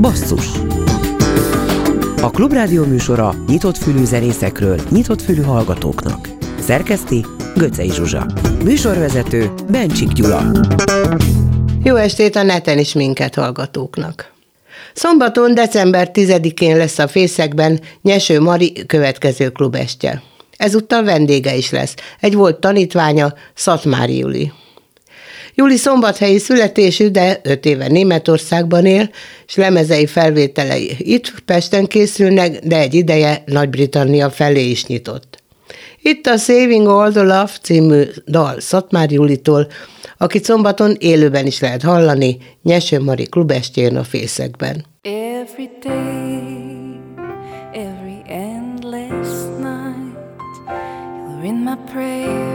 Basszus 0.00 0.46
A 2.22 2.30
Klubrádió 2.30 2.84
műsora 2.84 3.34
nyitott 3.46 3.76
fülű 3.76 4.04
zenészekről, 4.04 4.80
nyitott 4.90 5.22
fülű 5.22 5.42
hallgatóknak. 5.42 6.28
Szerkeszti 6.60 7.24
Göcej 7.56 7.88
Zsuzsa. 7.88 8.26
Műsorvezető 8.64 9.50
Bencsik 9.70 10.08
Gyula. 10.12 10.42
Jó 11.82 11.94
estét 11.94 12.36
a 12.36 12.42
neten 12.42 12.78
is 12.78 12.92
minket 12.92 13.34
hallgatóknak. 13.34 14.32
Szombaton, 14.94 15.54
december 15.54 16.10
10-én 16.12 16.76
lesz 16.76 16.98
a 16.98 17.08
Fészekben 17.08 17.80
Nyeső 18.02 18.40
Mari 18.40 18.72
következő 18.86 19.50
klubestje. 19.50 20.22
Ezúttal 20.56 21.02
vendége 21.02 21.54
is 21.54 21.70
lesz. 21.70 21.94
Egy 22.20 22.34
volt 22.34 22.60
tanítványa, 22.60 23.34
Szatmári 23.54 24.18
Juli. 24.18 24.52
Júli 25.58 25.76
szombathelyi 25.76 26.38
születésű, 26.38 27.08
de 27.08 27.40
öt 27.42 27.64
éve 27.64 27.88
Németországban 27.88 28.86
él, 28.86 29.10
és 29.46 29.54
lemezei 29.54 30.06
felvételei 30.06 30.94
itt 30.98 31.40
Pesten 31.44 31.86
készülnek, 31.86 32.58
de 32.58 32.78
egy 32.78 32.94
ideje 32.94 33.42
Nagy-Britannia 33.46 34.30
felé 34.30 34.70
is 34.70 34.86
nyitott. 34.86 35.42
Itt 36.02 36.26
a 36.26 36.36
Saving 36.36 36.86
All 36.86 37.10
the 37.10 37.22
Love 37.22 37.50
című 37.62 38.02
dal 38.26 38.60
Szatmár 38.60 39.10
Julitól, 39.10 39.66
akit 40.18 40.44
szombaton 40.44 40.96
élőben 40.98 41.46
is 41.46 41.60
lehet 41.60 41.82
hallani, 41.82 42.38
Nyeső 42.62 43.00
Mari 43.00 43.24
klubestjén 43.24 43.96
a 43.96 44.04
Fészekben. 44.04 44.84
Every 45.02 45.70
day, 45.82 46.36
in 51.46 51.64
my 51.64 51.76
prayer. 51.92 52.45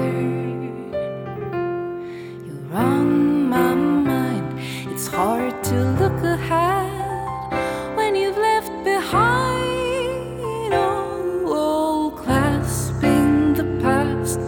On 2.73 3.49
my 3.49 3.73
mind. 3.75 4.59
It's 4.89 5.07
hard 5.07 5.63
to 5.65 5.75
look 5.99 6.23
ahead 6.23 7.97
when 7.97 8.15
you've 8.15 8.37
left 8.37 8.71
behind 8.83 10.73
all 10.73 12.11
clasping 12.11 13.53
the 13.53 13.65
past, 13.81 14.39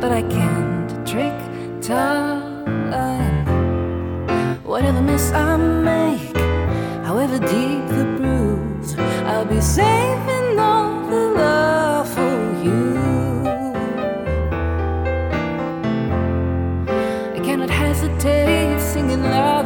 but 0.00 0.10
I 0.12 0.22
can't 0.22 1.06
trick 1.06 1.38
time. 1.80 3.46
Whatever 4.64 5.02
mess 5.02 5.32
I 5.32 5.56
make, 5.56 6.36
however 7.04 7.38
deep 7.38 7.86
the 7.88 8.04
bruise, 8.16 8.96
I'll 9.26 9.44
be 9.44 9.60
saving 9.60 10.58
all 10.58 11.01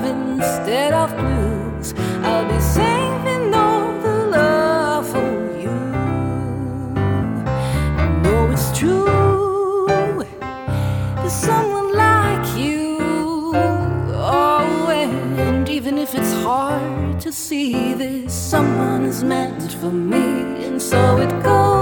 instead 0.07 0.93
of 0.93 1.17
blues. 1.17 1.95
I'll 2.23 2.47
be 2.49 2.61
saving 2.61 3.55
all 3.55 4.01
the 4.01 4.17
love 4.37 5.09
for 5.09 5.33
you. 5.62 5.77
I 8.03 8.51
it's 8.53 8.79
true. 8.79 10.25
There's 11.21 11.33
someone 11.33 11.93
like 11.95 12.47
you. 12.57 12.99
Oh, 14.15 14.89
and 14.91 15.69
even 15.69 15.99
if 15.99 16.15
it's 16.15 16.33
hard 16.43 17.21
to 17.21 17.33
see 17.33 17.95
this, 17.95 18.33
someone 18.33 19.05
is 19.05 19.23
meant 19.23 19.73
for 19.81 19.91
me, 19.91 20.67
and 20.67 20.81
so 20.81 21.19
it 21.19 21.31
goes. 21.43 21.76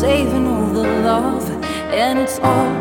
Saving 0.00 0.46
all 0.46 0.66
the 0.74 0.82
love, 0.82 1.48
and 1.90 2.18
it's 2.18 2.38
all 2.40 2.75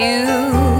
A 0.00 0.77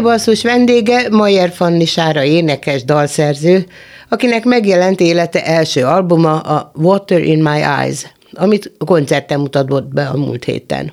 mai 0.00 0.04
basszus 0.04 0.42
vendége 0.42 1.08
Mayer 1.10 1.50
Fanni 1.50 1.84
Sára 1.84 2.24
énekes 2.24 2.84
dalszerző, 2.84 3.66
akinek 4.08 4.44
megjelent 4.44 5.00
élete 5.00 5.44
első 5.44 5.84
albuma 5.84 6.40
a 6.40 6.72
Water 6.74 7.24
in 7.24 7.42
My 7.42 7.60
Eyes, 7.60 8.06
amit 8.32 8.72
koncerten 8.78 9.40
mutatott 9.40 9.92
be 9.92 10.06
a 10.06 10.16
múlt 10.16 10.44
héten. 10.44 10.92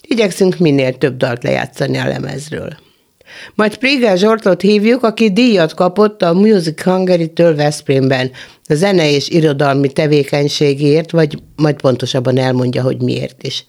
Igyekszünk 0.00 0.58
minél 0.58 0.98
több 0.98 1.16
dalt 1.16 1.42
lejátszani 1.42 1.98
a 1.98 2.06
lemezről. 2.06 2.76
Majd 3.54 3.76
Prigel 3.76 4.16
Zsortot 4.16 4.60
hívjuk, 4.60 5.02
aki 5.02 5.32
díjat 5.32 5.74
kapott 5.74 6.22
a 6.22 6.32
Music 6.32 6.82
Hungary-től 6.82 7.54
Veszprémben 7.54 8.30
a 8.66 8.74
zene 8.74 9.10
és 9.10 9.28
irodalmi 9.28 9.92
tevékenységért, 9.92 11.10
vagy 11.10 11.38
majd 11.56 11.80
pontosabban 11.80 12.38
elmondja, 12.38 12.82
hogy 12.82 13.02
miért 13.02 13.42
is. 13.42 13.64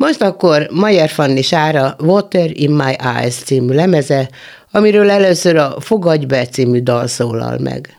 Most 0.00 0.22
akkor 0.22 0.68
Mayer 0.72 1.08
Fanni 1.08 1.42
Sára 1.42 1.96
Water 1.98 2.50
in 2.52 2.70
My 2.70 2.96
Eyes 3.16 3.34
című 3.34 3.74
lemeze, 3.74 4.28
amiről 4.72 5.10
először 5.10 5.56
a 5.56 5.74
Fogadj 5.80 6.24
be 6.24 6.46
című 6.46 6.82
dal 6.82 7.06
szólal 7.06 7.58
meg. 7.58 7.96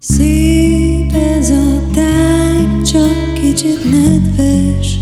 Szép 0.00 1.12
ez 1.12 1.50
a 1.50 1.90
táj, 1.94 2.82
csak 2.82 3.34
kicsit 3.34 3.90
nedves. 3.90 4.98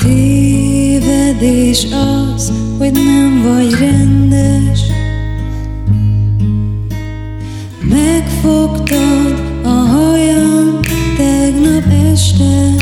Tévedés 0.00 1.86
az, 1.92 2.52
hogy 2.78 2.92
nem 2.92 3.42
vagy 3.42 3.74
rendes. 3.78 4.80
Megfogtad 7.80 9.42
a 9.64 9.68
hajam 9.68 10.80
tegnap 11.16 11.84
este 12.12 12.79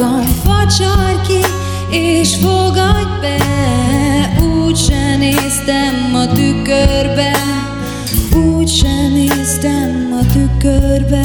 halkan 0.00 0.24
Facsar 0.24 1.20
ki 1.26 1.40
és 1.96 2.36
fogadj 2.36 3.20
be. 3.20 3.36
Úgy 4.42 4.76
se 4.76 5.16
néztem 5.16 6.14
a 6.14 6.26
tükörbe 6.26 7.32
Úgy 8.34 8.68
se 8.68 9.08
néztem 9.08 10.18
a 10.20 10.32
tükörbe 10.32 11.24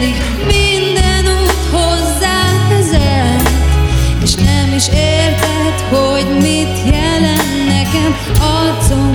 Pedig 0.00 0.22
minden 0.46 1.26
út 1.26 1.52
hozzád 1.70 2.68
vezet 2.68 3.50
És 4.22 4.34
nem 4.34 4.72
is 4.76 4.88
érted, 4.88 5.80
hogy 5.90 6.26
mit 6.36 6.92
jelent 6.92 7.66
nekem 7.68 8.16
Arcomon 8.40 9.09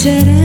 seré. 0.00 0.39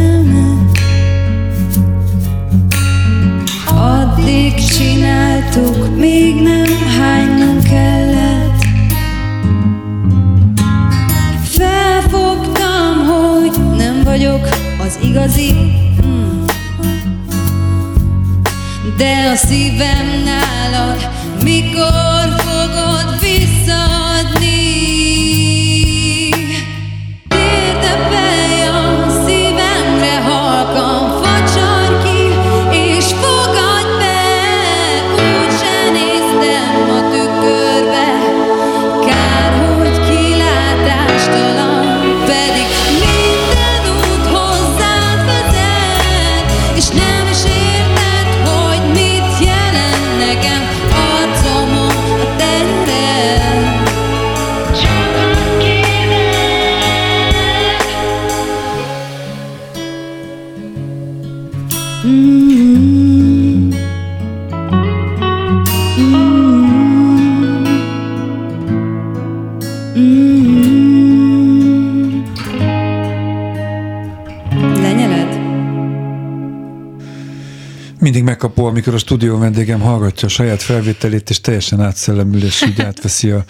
Mindig 77.99 78.23
megkapó, 78.23 78.65
amikor 78.65 78.93
a 78.93 78.97
stúdió 78.97 79.37
vendégem 79.37 79.79
hallgatja 79.79 80.27
a 80.27 80.31
saját 80.31 80.61
felvételét, 80.61 81.29
és 81.29 81.41
teljesen 81.41 81.81
átszellemül, 81.81 82.43
és 82.43 82.61
így 82.61 82.81
átveszi 82.81 83.29
a, 83.29 83.43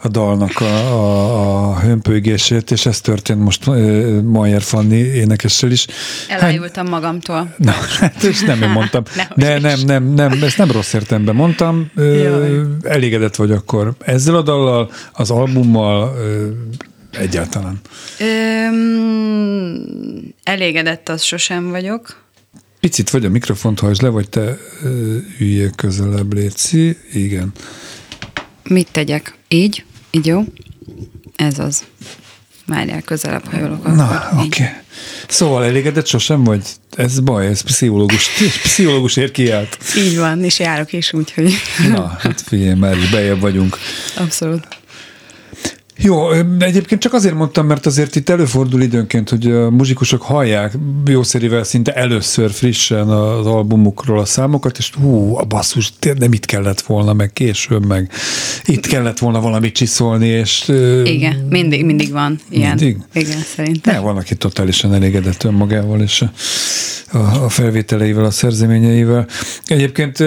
a 0.00 0.08
dalnak 0.08 0.60
a, 0.60 0.64
a, 0.64 1.70
a 1.70 1.78
hömpölygését, 1.78 2.70
és 2.70 2.86
ez 2.86 3.00
történt 3.00 3.40
most 3.40 3.66
uh, 3.66 4.22
Mayer 4.22 4.62
Fanni 4.62 4.96
énekessel 4.96 5.70
is. 5.70 5.86
Elájultam 6.28 6.88
magamtól. 6.88 7.54
Na, 7.56 7.72
hát 7.98 8.24
ezt 8.24 8.46
nem 8.46 8.62
én 8.62 8.68
mondtam. 8.68 9.02
De 9.36 9.58
nem, 9.58 9.80
nem, 9.80 10.04
nem, 10.04 10.42
ezt 10.42 10.58
nem 10.58 10.70
rossz 10.70 10.92
értelemben 10.92 11.34
mondtam. 11.34 11.90
Jaj. 11.96 12.60
elégedett 12.82 13.36
vagy 13.36 13.50
akkor 13.50 13.94
ezzel 13.98 14.34
a 14.34 14.42
dallal, 14.42 14.90
az 15.12 15.30
albummal, 15.30 16.16
egyáltalán. 17.12 17.80
Öm, 18.18 19.84
elégedett 20.42 21.08
az 21.08 21.22
sosem 21.22 21.70
vagyok. 21.70 22.26
Picit 22.80 23.10
vagy 23.10 23.24
a 23.24 23.28
mikrofont 23.28 23.80
hajtsd 23.80 24.02
le, 24.02 24.08
vagy 24.08 24.28
te 24.28 24.58
üljél 25.38 25.70
közelebb, 25.70 26.32
Léci. 26.32 26.96
Igen. 27.12 27.52
Mit 28.68 28.88
tegyek? 28.92 29.34
Így? 29.48 29.84
Így 30.10 30.26
jó? 30.26 30.44
Ez 31.36 31.58
az. 31.58 31.84
Várjál, 32.66 33.02
közelebb 33.02 33.50
hajolok. 33.50 33.94
Na, 33.94 34.08
akkor. 34.08 34.38
oké. 34.38 34.44
Így. 34.44 34.52
Okay. 34.54 34.66
Szóval 35.28 35.64
elégedett 35.64 36.06
sosem 36.06 36.44
vagy? 36.44 36.66
Ez 36.96 37.20
baj, 37.20 37.46
ez 37.46 37.60
pszichológus, 37.60 38.28
pszichológusért 38.62 39.32
kiállt. 39.32 39.78
Így 39.96 40.16
van, 40.18 40.44
és 40.44 40.58
járok 40.58 40.92
is, 40.92 41.12
úgyhogy 41.12 41.52
Na, 41.88 42.16
hát 42.18 42.40
figyelj, 42.40 42.74
már 42.74 42.96
is 42.96 43.10
bejebb 43.10 43.40
vagyunk. 43.40 43.78
abszolút. 44.16 44.66
Jó, 46.00 46.30
egyébként 46.58 47.00
csak 47.00 47.12
azért 47.12 47.34
mondtam, 47.34 47.66
mert 47.66 47.86
azért 47.86 48.16
itt 48.16 48.28
előfordul 48.28 48.82
időnként, 48.82 49.28
hogy 49.28 49.50
a 49.50 49.70
muzsikusok 49.70 50.22
hallják 50.22 50.72
jószerivel 51.06 51.64
szinte 51.64 51.92
először 51.92 52.50
frissen 52.50 53.08
az 53.08 53.46
albumukról 53.46 54.18
a 54.18 54.24
számokat, 54.24 54.78
és 54.78 54.90
hú, 55.00 55.36
a 55.36 55.44
basszus, 55.44 55.92
nem 56.18 56.32
itt 56.32 56.44
kellett 56.44 56.80
volna, 56.80 57.12
meg 57.12 57.32
később, 57.32 57.86
meg 57.86 58.10
itt 58.64 58.86
kellett 58.86 59.18
volna 59.18 59.40
valamit 59.40 59.74
csiszolni, 59.74 60.26
és... 60.26 60.68
Igen, 61.04 61.46
mindig, 61.48 61.84
mindig 61.84 62.12
van 62.12 62.40
ilyen. 62.50 62.68
Mindig? 62.68 62.98
Igen, 63.12 63.38
szerintem. 63.40 63.94
Ne, 63.94 64.00
van, 64.00 64.16
aki 64.16 64.34
totálisan 64.34 64.94
elégedett 64.94 65.44
önmagával 65.44 66.00
és 66.00 66.22
a, 66.22 67.18
a, 67.18 67.48
felvételeivel, 67.48 68.24
a 68.24 68.30
szerzeményeivel. 68.30 69.26
Egyébként 69.66 70.18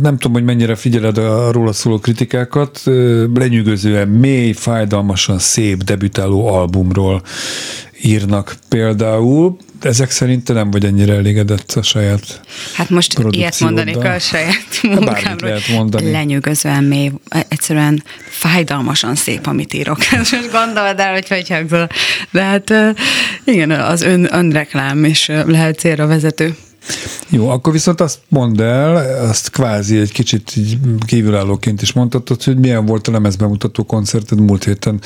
nem 0.00 0.16
tudom, 0.18 0.32
hogy 0.32 0.44
mennyire 0.44 0.74
figyeled 0.74 1.18
a 1.18 1.52
róla 1.52 1.72
szóló 1.72 1.98
kritikákat, 1.98 2.82
lenyűgözően 3.34 4.08
mély, 4.08 4.52
fájdalmasan 5.14 5.38
szép 5.38 5.82
debütáló 5.82 6.46
albumról 6.46 7.22
írnak 8.02 8.56
például. 8.68 9.56
Ezek 9.80 10.10
szerint 10.10 10.44
te 10.44 10.52
nem 10.52 10.70
vagy 10.70 10.84
ennyire 10.84 11.14
elégedett 11.14 11.72
a 11.72 11.82
saját 11.82 12.40
Hát 12.74 12.90
most 12.90 13.18
ilyet 13.30 13.60
mondanék 13.60 13.96
a 13.96 14.18
saját 14.18 14.54
bármit 14.82 15.00
munkámról. 15.00 15.48
lehet 15.48 15.68
mondani. 15.68 16.10
Lenyűgözően 16.10 16.84
mély, 16.84 17.10
egyszerűen 17.48 18.02
fájdalmasan 18.28 19.14
szép, 19.14 19.46
amit 19.46 19.74
írok. 19.74 19.98
Ezt 20.12 20.32
most 20.36 20.50
gondold 20.52 20.98
el, 20.98 21.12
hogy 21.12 21.28
hogy 21.28 21.48
hangzol. 21.48 21.88
De 22.30 22.42
hát 22.42 22.72
igen, 23.44 23.70
az 23.70 24.02
ön, 24.02 24.28
önreklám 24.34 25.04
is 25.04 25.26
lehet 25.46 25.78
célra 25.78 26.06
vezető. 26.06 26.56
Jó, 27.28 27.48
akkor 27.48 27.72
viszont 27.72 28.00
azt 28.00 28.18
mondd 28.28 28.60
el, 28.60 29.20
azt 29.28 29.50
kvázi 29.50 29.98
egy 29.98 30.12
kicsit 30.12 30.56
így 30.56 30.78
kívülállóként 31.06 31.82
is 31.82 31.92
mondhatod, 31.92 32.42
hogy 32.42 32.58
milyen 32.58 32.86
volt 32.86 33.08
a 33.08 33.10
lemezbemutató 33.10 33.84
koncerted 33.84 34.40
múlt 34.40 34.64
héten, 34.64 35.00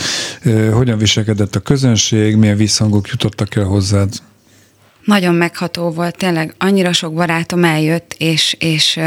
hogyan 0.72 0.98
viselkedett 0.98 1.54
a 1.54 1.60
közönség, 1.60 2.36
milyen 2.36 2.56
visszhangok 2.56 3.08
jutottak 3.08 3.54
el 3.54 3.64
hozzád. 3.64 4.12
Nagyon 5.04 5.34
megható 5.34 5.90
volt, 5.90 6.16
tényleg 6.16 6.54
annyira 6.58 6.92
sok 6.92 7.14
barátom 7.14 7.64
eljött, 7.64 8.14
és, 8.18 8.56
és 8.58 9.00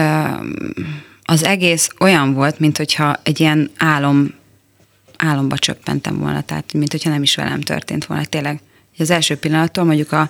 az 1.23 1.43
egész 1.43 1.89
olyan 1.99 2.33
volt, 2.33 2.59
mint 2.59 2.77
hogyha 2.77 3.19
egy 3.23 3.39
ilyen 3.39 3.71
álom, 3.77 4.33
álomba 5.17 5.57
csöppentem 5.57 6.19
volna, 6.19 6.41
tehát 6.41 6.73
mint 6.73 6.91
hogyha 6.91 7.09
nem 7.09 7.21
is 7.21 7.35
velem 7.35 7.61
történt 7.61 8.05
volna, 8.05 8.25
tényleg. 8.25 8.61
Az 8.97 9.09
első 9.09 9.35
pillanattól 9.35 9.83
mondjuk 9.83 10.11
a, 10.11 10.29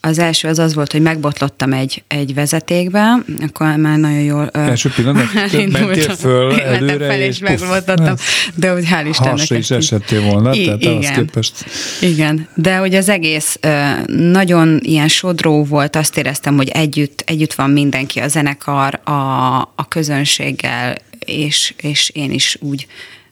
az 0.00 0.18
első 0.18 0.48
az 0.48 0.58
az 0.58 0.74
volt, 0.74 0.92
hogy 0.92 1.02
megbotlottam 1.02 1.72
egy, 1.72 2.02
egy 2.08 2.34
vezetékbe, 2.34 3.18
akkor 3.40 3.76
már 3.76 3.98
nagyon 3.98 4.20
jól... 4.20 4.48
Első 4.50 4.90
pillanat? 4.96 5.34
elindultam. 5.52 5.86
Mentél 5.86 6.14
föl 6.14 6.60
előre, 6.60 7.06
fel, 7.06 7.20
és 7.20 7.28
és 7.28 7.38
megbotlottam, 7.38 8.14
de 8.54 8.74
úgy 8.74 8.84
hál' 8.84 9.06
Istennek. 9.08 9.38
Hasra 9.38 9.56
is 9.56 9.70
esettél 9.70 10.20
volna, 10.20 10.54
I- 10.54 10.64
tehát 10.64 10.84
ahhoz 10.84 11.04
igen. 11.04 11.14
képest. 11.14 11.64
Igen, 12.00 12.48
de 12.54 12.76
hogy 12.76 12.94
az 12.94 13.08
egész 13.08 13.58
nagyon 14.06 14.78
ilyen 14.82 15.08
sodró 15.08 15.64
volt, 15.64 15.96
azt 15.96 16.16
éreztem, 16.16 16.56
hogy 16.56 16.68
együtt, 16.68 17.22
együtt 17.26 17.54
van 17.54 17.70
mindenki, 17.70 18.20
a 18.20 18.28
zenekar, 18.28 19.00
a, 19.04 19.12
a 19.60 19.88
közönséggel, 19.88 20.96
és, 21.18 21.74
és 21.76 22.10
én 22.14 22.32
is 22.32 22.56
úgy, 22.60 22.86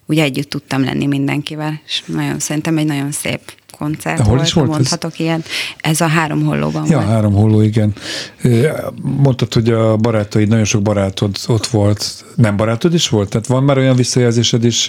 úgy 0.07 0.19
együtt 0.19 0.51
tudtam 0.51 0.85
lenni 0.85 1.07
mindenkivel, 1.07 1.81
és 1.87 2.03
nagyon 2.07 2.39
szerintem 2.39 2.79
egy 2.79 2.87
nagyon 2.87 3.13
szép 3.13 3.41
koncert 3.81 4.17
De 4.17 4.23
hol 4.23 4.35
volt, 4.35 4.47
is 4.47 4.53
volt 4.53 4.69
ez? 4.69 4.75
mondhatok 4.75 5.19
ilyen. 5.19 5.45
Ez 5.81 6.01
a 6.01 6.07
három 6.07 6.45
hollóban 6.45 6.87
Ja, 6.89 6.97
volt. 6.97 7.09
három 7.09 7.33
holló, 7.33 7.61
igen. 7.61 7.93
Mondtad, 9.03 9.55
hogy 9.55 9.71
a 9.71 9.97
barátaid, 9.97 10.49
nagyon 10.49 10.65
sok 10.65 10.83
barátod 10.83 11.37
ott 11.47 11.67
volt. 11.67 12.25
Nem 12.35 12.57
barátod 12.57 12.95
is 12.95 13.09
volt? 13.09 13.29
Tehát 13.29 13.47
van 13.47 13.63
már 13.63 13.79
olyan 13.79 13.97
visszajelzésed 13.97 14.65
is, 14.65 14.89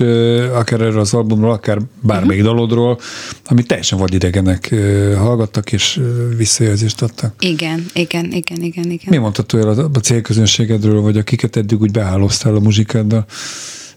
akár 0.54 0.82
erről 0.82 1.00
az 1.00 1.14
albumról, 1.14 1.52
akár 1.52 1.78
bármelyik 2.02 2.42
Mhm. 2.44 2.52
dalodról, 2.52 3.00
amit 3.46 3.68
teljesen 3.68 3.98
vadidegenek 4.00 4.68
ö, 4.72 5.14
hallgattak 5.18 5.72
és 5.72 6.00
visszajelzést 6.38 7.02
adtak. 7.02 7.34
Igen, 7.40 7.86
igen, 7.94 8.26
igen, 8.32 8.62
igen, 8.62 8.84
igen. 8.92 9.08
Mi 9.10 9.18
mondható 9.18 9.58
el 9.58 9.68
a 9.94 10.00
célközönségedről, 10.00 11.02
vagy 11.02 11.18
akiket 11.18 11.56
eddig 11.56 11.82
úgy 11.82 11.92
behálóztál 11.92 12.56
a 12.56 12.60
muzsikáddal? 12.60 13.26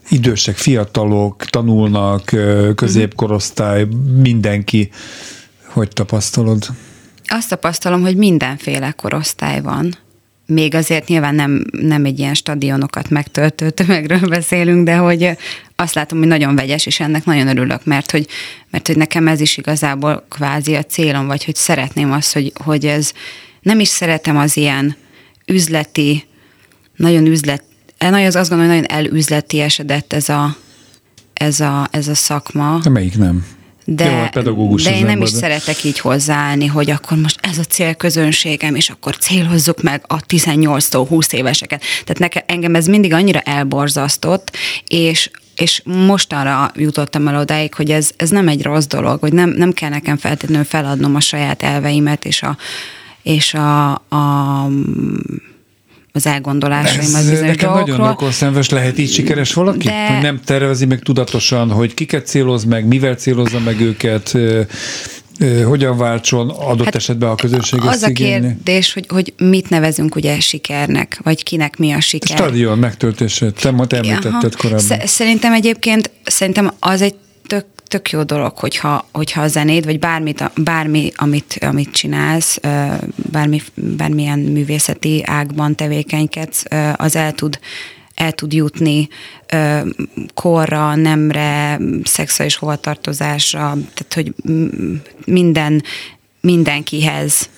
Idősek, 0.09 0.55
fiatalok, 0.55 1.45
tanulnak, 1.45 2.31
középkorosztály, 2.75 3.87
mindenki. 4.21 4.89
Hogy 5.65 5.89
tapasztalod? 5.89 6.65
Azt 7.27 7.49
tapasztalom, 7.49 8.01
hogy 8.01 8.15
mindenféle 8.15 8.91
korosztály 8.91 9.61
van. 9.61 9.97
Még 10.45 10.75
azért 10.75 11.07
nyilván 11.07 11.35
nem, 11.35 11.65
nem 11.71 12.05
egy 12.05 12.19
ilyen 12.19 12.33
stadionokat 12.33 13.09
megtöltő 13.09 13.69
tömegről 13.69 14.27
beszélünk, 14.37 14.85
de 14.85 14.95
hogy 14.95 15.37
azt 15.75 15.93
látom, 15.93 16.17
hogy 16.17 16.27
nagyon 16.27 16.55
vegyes, 16.55 16.85
és 16.85 16.99
ennek 16.99 17.25
nagyon 17.25 17.47
örülök, 17.47 17.85
mert 17.85 18.11
hogy, 18.11 18.27
mert 18.69 18.87
hogy 18.87 18.97
nekem 18.97 19.27
ez 19.27 19.39
is 19.39 19.57
igazából 19.57 20.25
kvázi 20.29 20.75
a 20.75 20.83
célom, 20.83 21.27
vagy 21.27 21.45
hogy 21.45 21.55
szeretném 21.55 22.11
azt, 22.11 22.33
hogy, 22.33 22.51
hogy 22.63 22.85
ez 22.85 23.11
nem 23.61 23.79
is 23.79 23.87
szeretem 23.87 24.37
az 24.37 24.57
ilyen 24.57 24.95
üzleti, 25.45 26.23
nagyon 26.95 27.25
üzlet, 27.25 27.63
nagyon, 27.97 28.25
azt 28.25 28.49
gondolom, 28.49 28.73
hogy 28.73 28.81
nagyon 28.81 29.05
elüzleti 29.05 29.59
esedett 29.59 30.13
ez 30.13 30.29
a, 30.29 30.55
ez 31.33 31.59
a, 31.59 31.87
ez 31.91 32.07
a 32.07 32.15
szakma. 32.15 32.79
De 32.83 32.89
melyik 32.89 33.17
nem? 33.17 33.45
De, 33.87 34.29
Jó, 34.45 34.75
de 34.75 34.97
én 34.97 35.05
nem 35.05 35.21
is 35.21 35.31
de- 35.31 35.37
szeretek 35.37 35.83
így 35.83 35.99
hozzáállni, 35.99 36.65
hogy 36.65 36.89
akkor 36.89 37.17
most 37.17 37.39
ez 37.41 37.57
a 37.57 37.63
célközönségem, 37.63 38.75
és 38.75 38.89
akkor 38.89 39.17
célozzuk 39.17 39.81
meg 39.81 40.03
a 40.07 40.19
18-tól 40.19 41.05
20 41.07 41.33
éveseket. 41.33 41.81
Tehát 41.81 42.19
nekem, 42.19 42.43
engem 42.45 42.75
ez 42.75 42.87
mindig 42.87 43.13
annyira 43.13 43.39
elborzasztott, 43.39 44.57
és 44.87 45.29
és 45.55 45.81
mostanra 45.85 46.71
jutottam 46.75 47.27
el 47.27 47.39
odáig, 47.39 47.73
hogy 47.73 47.91
ez, 47.91 48.11
ez 48.15 48.29
nem 48.29 48.47
egy 48.47 48.63
rossz 48.63 48.85
dolog, 48.85 49.19
hogy 49.19 49.33
nem, 49.33 49.49
nem 49.49 49.71
kell 49.71 49.89
nekem 49.89 50.17
feltétlenül 50.17 50.65
feladnom 50.65 51.15
a 51.15 51.19
saját 51.19 51.63
elveimet, 51.63 52.25
és 52.25 52.43
a, 52.43 52.57
és 53.23 53.53
a, 53.53 53.91
a 53.93 54.67
az 56.15 56.25
elgondolásaimat 56.25 57.03
Ez 57.21 57.29
bizonyos 57.29 57.39
nekem 57.39 57.69
nagyon 57.69 57.85
dolgokról. 57.85 58.07
rokonszenves 58.07 58.69
lehet 58.69 58.97
így 58.97 59.11
sikeres 59.11 59.53
valaki? 59.53 59.87
De- 59.87 60.07
Hogy 60.13 60.21
nem 60.21 60.39
tervezi 60.45 60.85
meg 60.85 60.99
tudatosan, 60.99 61.71
hogy 61.71 61.93
kiket 61.93 62.25
céloz 62.27 62.63
meg, 62.63 62.85
mivel 62.85 63.13
célozza 63.15 63.59
meg 63.59 63.79
őket, 63.81 64.33
hogyan 65.65 65.97
váltson 65.97 66.49
adott 66.49 66.85
hát 66.85 66.95
esetben 66.95 67.29
a 67.29 67.35
közönség 67.35 67.79
Az 67.81 68.01
a 68.03 68.11
kérdés, 68.11 68.93
hogy, 68.93 69.05
hogy 69.09 69.33
mit 69.37 69.69
nevezünk 69.69 70.15
ugye 70.15 70.39
sikernek, 70.39 71.19
vagy 71.23 71.43
kinek 71.43 71.77
mi 71.77 71.91
a 71.91 71.99
siker. 72.01 72.37
Stadion 72.37 72.77
megtöltése, 72.77 73.51
te 73.51 73.71
ma 73.71 73.85
te 73.87 73.95
említetted 73.97 74.33
Aha. 74.33 74.49
korábban. 74.57 74.79
Sze- 74.85 75.07
Szerintem 75.07 75.53
egyébként, 75.53 76.11
szerintem 76.23 76.71
az 76.79 77.01
egy 77.01 77.15
tök, 77.87 78.09
jó 78.09 78.23
dolog, 78.23 78.57
hogyha, 78.57 79.07
hogyha 79.11 79.41
a 79.41 79.47
zenét, 79.47 79.85
vagy 79.85 79.99
bármit, 79.99 80.51
bármi, 80.57 81.11
amit, 81.15 81.57
amit 81.61 81.91
csinálsz, 81.91 82.59
bármi, 83.31 83.61
bármilyen 83.73 84.39
művészeti 84.39 85.23
ágban 85.25 85.75
tevékenykedsz, 85.75 86.63
az 86.95 87.15
el 87.15 87.33
tud 87.33 87.59
el 88.15 88.31
tud 88.31 88.53
jutni 88.53 89.07
ö, 89.53 89.79
korra, 90.33 90.95
nemre, 90.95 91.79
szexuális 92.03 92.55
hovatartozásra, 92.55 93.59
tehát 93.93 94.13
hogy 94.13 94.33
minden, 95.25 95.83
mindenkihez 96.41 97.49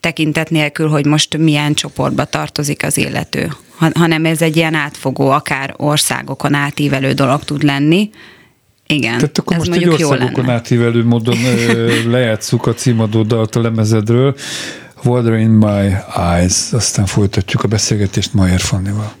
tekintet 0.00 0.50
nélkül, 0.50 0.88
hogy 0.88 1.06
most 1.06 1.36
milyen 1.36 1.74
csoportba 1.74 2.24
tartozik 2.24 2.84
az 2.84 2.96
illető, 2.96 3.52
ha- 3.76 3.90
hanem 3.94 4.24
ez 4.24 4.42
egy 4.42 4.56
ilyen 4.56 4.74
átfogó, 4.74 5.30
akár 5.30 5.74
országokon 5.76 6.54
átívelő 6.54 7.12
dolog 7.12 7.44
tud 7.44 7.62
lenni. 7.62 8.10
Igen, 8.86 9.14
Tehát 9.14 9.38
akkor 9.38 9.56
ez 9.56 9.66
most 9.66 9.80
egy 9.80 9.88
országokon 9.88 10.50
átívelő 10.50 11.04
módon 11.04 11.36
lejátszuk 12.10 12.66
a 12.66 12.74
címadódalt 12.74 13.56
a 13.56 13.60
lemezedről. 13.60 14.36
Water 15.04 15.32
in 15.32 15.50
my 15.50 15.90
eyes. 16.16 16.72
Aztán 16.72 17.06
folytatjuk 17.06 17.64
a 17.64 17.68
beszélgetést 17.68 18.34
Mayer 18.34 18.60
Fannival. 18.60 19.12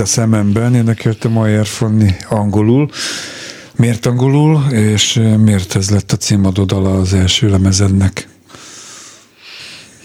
A 0.00 0.04
szememben, 0.04 0.74
énekelte 0.74 1.28
Mayer 1.28 1.66
Fanni 1.66 2.14
angolul. 2.28 2.90
Miért 3.76 4.06
angolul, 4.06 4.64
és 4.70 5.20
miért 5.38 5.76
ez 5.76 5.90
lett 5.90 6.12
a 6.12 6.16
címadó 6.16 6.64
dala 6.64 6.94
az 6.94 7.14
első 7.14 7.48
lemezednek? 7.50 8.28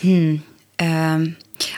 Hmm. 0.02 0.44
Um, 0.84 1.36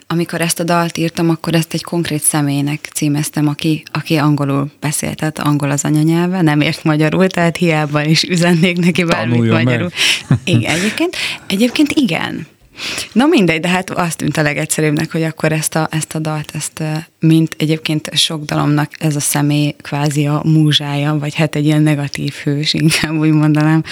amikor 0.08 0.42
ezt 0.42 0.60
a 0.60 0.64
dalt 0.64 0.98
írtam, 0.98 1.30
akkor 1.30 1.56
ezt 1.56 1.74
egy 1.74 1.84
konkrét 1.84 2.22
személynek 2.22 2.90
címeztem, 2.94 3.48
aki, 3.48 3.84
aki 3.92 4.16
angolul 4.16 4.72
beszélt, 4.80 5.18
tehát 5.18 5.40
angol 5.40 5.72
az 5.72 5.84
anyanyelve, 5.84 6.42
nem 6.42 6.62
ért 6.62 6.84
magyarul, 6.84 7.28
tehát 7.28 7.58
hiába 7.58 8.06
is 8.06 8.24
üzennék 8.24 8.78
neki 8.78 9.04
bármit 9.04 9.30
Tanuljon 9.30 9.64
magyarul. 9.64 9.90
meg. 10.28 10.40
Igen, 10.44 10.76
egyébként, 10.76 11.16
egyébként 11.48 11.92
igen. 11.92 12.48
Na 13.12 13.26
mindegy, 13.26 13.60
de 13.60 13.68
hát 13.68 13.90
azt 13.90 14.18
tűnt 14.18 14.38
a 14.38 14.42
legegyszerűbbnek, 14.42 15.12
hogy 15.12 15.24
akkor 15.24 15.52
ezt 15.52 15.76
a, 15.76 15.88
ezt 15.92 16.16
a 16.16 16.20
dalt, 16.20 16.52
ezt 16.54 16.84
mint 17.20 17.56
egyébként 17.58 18.10
sok 18.14 18.46
dalomnak 18.46 18.92
ez 19.00 19.16
a 19.16 19.20
személy 19.20 19.76
kvázi 19.82 20.26
a 20.26 20.42
múzsája, 20.44 21.18
vagy 21.20 21.36
hát 21.36 21.56
egy 21.56 21.66
ilyen 21.66 21.82
negatív 21.82 22.34
hős, 22.44 22.74
inkább 22.84 23.18
úgy 23.18 23.32
mondanám, 23.32 23.84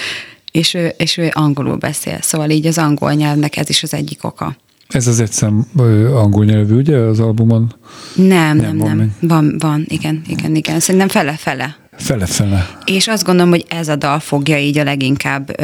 és 0.52 0.74
ő, 0.74 0.92
és 0.96 1.16
ő 1.16 1.30
angolul 1.32 1.76
beszél. 1.76 2.18
Szóval 2.20 2.50
így 2.50 2.66
az 2.66 2.78
angol 2.78 3.12
nyelvnek 3.12 3.56
ez 3.56 3.68
is 3.68 3.82
az 3.82 3.94
egyik 3.94 4.24
oka. 4.24 4.56
Ez 4.88 5.06
az 5.06 5.20
egyszem 5.20 5.66
angol 6.14 6.44
nyelvű, 6.44 6.74
ugye, 6.76 6.96
az 6.96 7.20
albumon? 7.20 7.74
Nem, 8.14 8.56
Nem, 8.56 8.56
nem, 8.56 8.76
van 8.76 8.96
nem. 8.96 9.14
Van, 9.20 9.56
van, 9.58 9.84
igen, 9.88 10.22
igen, 10.26 10.54
igen. 10.54 10.80
Szerintem 10.80 11.08
fele-fele. 11.08 11.76
Fele-fele. 11.96 12.78
És 12.84 13.08
azt 13.08 13.24
gondolom, 13.24 13.50
hogy 13.50 13.64
ez 13.68 13.88
a 13.88 13.96
dal 13.96 14.18
fogja 14.18 14.58
így 14.58 14.78
a 14.78 14.84
leginkább 14.84 15.60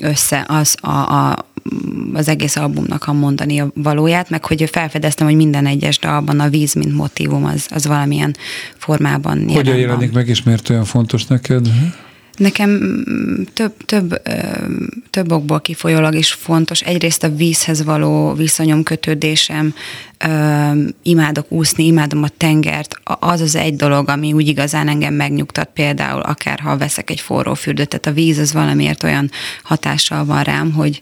össze 0.00 0.44
az 0.48 0.76
a, 0.80 0.90
a 0.90 1.49
az 2.12 2.28
egész 2.28 2.56
albumnak 2.56 3.04
a 3.04 3.12
mondani 3.12 3.60
a 3.60 3.70
valóját, 3.74 4.30
meg 4.30 4.44
hogy 4.44 4.68
felfedeztem, 4.72 5.26
hogy 5.26 5.36
minden 5.36 5.66
egyes 5.66 5.98
dalban 5.98 6.40
a 6.40 6.48
víz, 6.48 6.74
mint 6.74 6.94
motivum, 6.94 7.44
az, 7.44 7.66
az 7.70 7.86
valamilyen 7.86 8.36
formában 8.76 9.38
jelen 9.38 9.54
Hogyan 9.54 9.76
jelenik 9.76 10.12
meg, 10.12 10.28
és 10.28 10.42
miért 10.42 10.70
olyan 10.70 10.84
fontos 10.84 11.26
neked? 11.26 11.68
Nekem 12.40 12.70
mm, 12.70 13.42
több, 13.52 13.72
több, 13.84 14.22
több 15.10 15.32
okból 15.32 15.60
kifolyólag 15.60 16.14
is 16.14 16.32
fontos. 16.32 16.80
Egyrészt 16.80 17.24
a 17.24 17.34
vízhez 17.34 17.84
való 17.84 18.32
viszonyom, 18.32 18.82
kötődésem, 18.82 19.74
imádok 21.02 21.52
úszni, 21.52 21.86
imádom 21.86 22.22
a 22.22 22.28
tengert. 22.36 22.94
Az 23.04 23.40
az 23.40 23.56
egy 23.56 23.76
dolog, 23.76 24.08
ami 24.08 24.32
úgy 24.32 24.48
igazán 24.48 24.88
engem 24.88 25.14
megnyugtat 25.14 25.70
például, 25.74 26.20
akár 26.20 26.60
ha 26.60 26.76
veszek 26.76 27.10
egy 27.10 27.20
forró 27.20 27.54
fürdőt, 27.54 27.88
tehát 27.88 28.06
a 28.06 28.12
víz 28.12 28.38
az 28.38 28.52
valamiért 28.52 29.02
olyan 29.02 29.30
hatással 29.62 30.24
van 30.24 30.42
rám, 30.42 30.72
hogy 30.72 31.00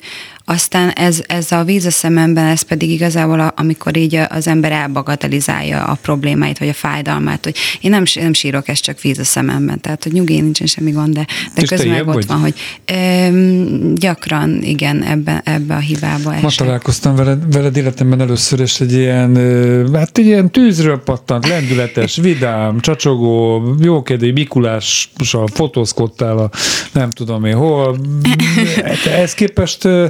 aztán 0.50 0.88
ez, 0.90 1.22
ez 1.26 1.52
a 1.52 1.64
víz 1.64 1.84
a 1.86 1.90
szememben, 1.90 2.46
ez 2.46 2.62
pedig 2.62 2.90
igazából, 2.90 3.40
a- 3.40 3.52
amikor 3.56 3.96
így 3.96 4.14
az 4.28 4.46
ember 4.46 4.72
elbagatelizálja 4.72 5.84
a 5.84 5.98
problémáit, 6.02 6.58
vagy 6.58 6.68
a 6.68 6.72
fájdalmát, 6.72 7.44
hogy 7.44 7.56
én 7.80 7.90
nem, 7.90 8.02
nem 8.14 8.32
sírok, 8.32 8.68
ez 8.68 8.80
csak 8.80 9.00
víz 9.00 9.18
a 9.18 9.24
szememben, 9.24 9.80
tehát 9.80 10.02
hogy 10.02 10.12
nyugi, 10.12 10.40
nincsen 10.40 10.66
semmi 10.66 10.90
gond, 10.90 11.14
de, 11.14 11.26
de 11.54 11.62
És 11.62 11.68
közben 11.68 11.88
meg 11.88 12.06
ott 12.08 12.14
vagy? 12.14 12.26
van, 12.26 12.38
hogy 12.40 12.54
öm, 12.84 13.94
gyakran, 13.94 14.62
igen, 14.62 15.02
ebbe, 15.02 15.40
ebbe 15.44 15.74
a 15.74 15.78
hibába 15.78 16.30
Ma 16.30 16.34
esek. 16.46 16.66
találkoztam 16.66 17.14
veled, 17.16 17.52
veled 17.52 17.76
életemben 17.76 18.20
először, 18.20 18.60
és 18.60 18.80
egy 18.80 18.92
ilyen, 18.92 19.36
ö, 19.36 19.86
hát 19.92 20.18
egy 20.18 20.26
ilyen 20.26 20.50
tűzről 20.50 20.98
pattant, 21.02 21.48
lendületes, 21.48 22.16
vidám, 22.22 22.80
csacsogó, 22.80 23.62
jókedély 23.80 24.30
Mikulással 24.30 25.46
fotózkodtál 25.52 26.38
a 26.38 26.50
nem 26.92 27.10
tudom 27.10 27.44
én 27.44 27.54
hol. 27.54 27.98
Te 29.04 29.12
Ehhez 29.12 29.34
képest, 29.34 29.84
ö, 29.84 30.06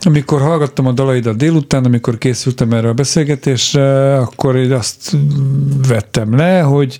amikor 0.00 0.40
hallgattam 0.40 0.86
a 0.86 0.92
dalaidat 0.92 1.36
délután, 1.36 1.84
amikor 1.84 2.18
készültem 2.18 2.72
erre 2.72 2.88
a 2.88 2.92
beszélgetésre, 2.92 4.16
akkor 4.16 4.56
én 4.56 4.72
azt 4.72 5.16
vettem 5.88 6.36
le, 6.36 6.60
hogy 6.60 6.98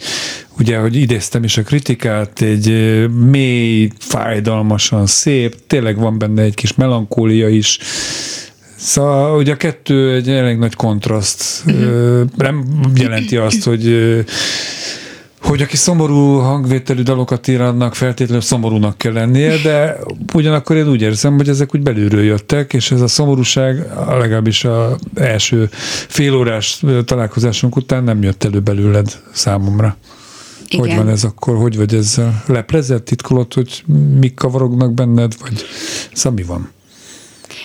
ugye, 0.58 0.78
hogy 0.78 0.96
idéztem 0.96 1.44
is 1.44 1.56
a 1.56 1.62
kritikát, 1.62 2.40
egy 2.40 2.68
mély, 3.30 3.90
fájdalmasan 3.98 5.06
szép, 5.06 5.56
tényleg 5.66 5.96
van 5.98 6.18
benne 6.18 6.42
egy 6.42 6.54
kis 6.54 6.74
melankólia 6.74 7.48
is, 7.48 7.78
Szóval 8.80 9.38
ugye 9.38 9.52
a 9.52 9.56
kettő 9.56 10.14
egy 10.14 10.28
elég 10.28 10.58
nagy 10.58 10.74
kontraszt. 10.74 11.62
Ö, 11.66 12.22
Nem 12.36 12.64
jelenti 12.94 13.36
azt, 13.36 13.64
hogy 13.64 13.86
hogy 15.42 15.62
aki 15.62 15.76
szomorú 15.76 16.38
hangvételű 16.38 17.02
dalokat 17.02 17.48
ír, 17.48 17.60
annak 17.60 17.94
feltétlenül 17.94 18.42
szomorúnak 18.42 18.98
kell 18.98 19.12
lennie, 19.12 19.56
de 19.62 19.96
ugyanakkor 20.34 20.76
én 20.76 20.88
úgy 20.88 21.02
érzem, 21.02 21.36
hogy 21.36 21.48
ezek 21.48 21.74
úgy 21.74 21.82
belülről 21.82 22.22
jöttek, 22.22 22.72
és 22.72 22.90
ez 22.90 23.00
a 23.00 23.08
szomorúság 23.08 23.92
a 24.06 24.16
legalábbis 24.16 24.64
a 24.64 24.96
első 25.14 25.68
félórás 26.08 26.82
találkozásunk 27.04 27.76
után 27.76 28.04
nem 28.04 28.22
jött 28.22 28.44
elő 28.44 28.60
belőled 28.60 29.20
számomra. 29.32 29.96
Igen. 30.68 30.86
Hogy 30.86 30.96
van 30.96 31.08
ez 31.08 31.24
akkor? 31.24 31.56
Hogy 31.56 31.76
vagy 31.76 31.94
ezzel? 31.94 32.42
Leplezett, 32.46 33.04
titkolod, 33.04 33.54
hogy 33.54 33.84
mik 34.20 34.34
kavarognak 34.34 34.94
benned, 34.94 35.32
vagy 35.40 35.64
szóval 36.12 36.38
mi 36.38 36.42
van? 36.42 36.70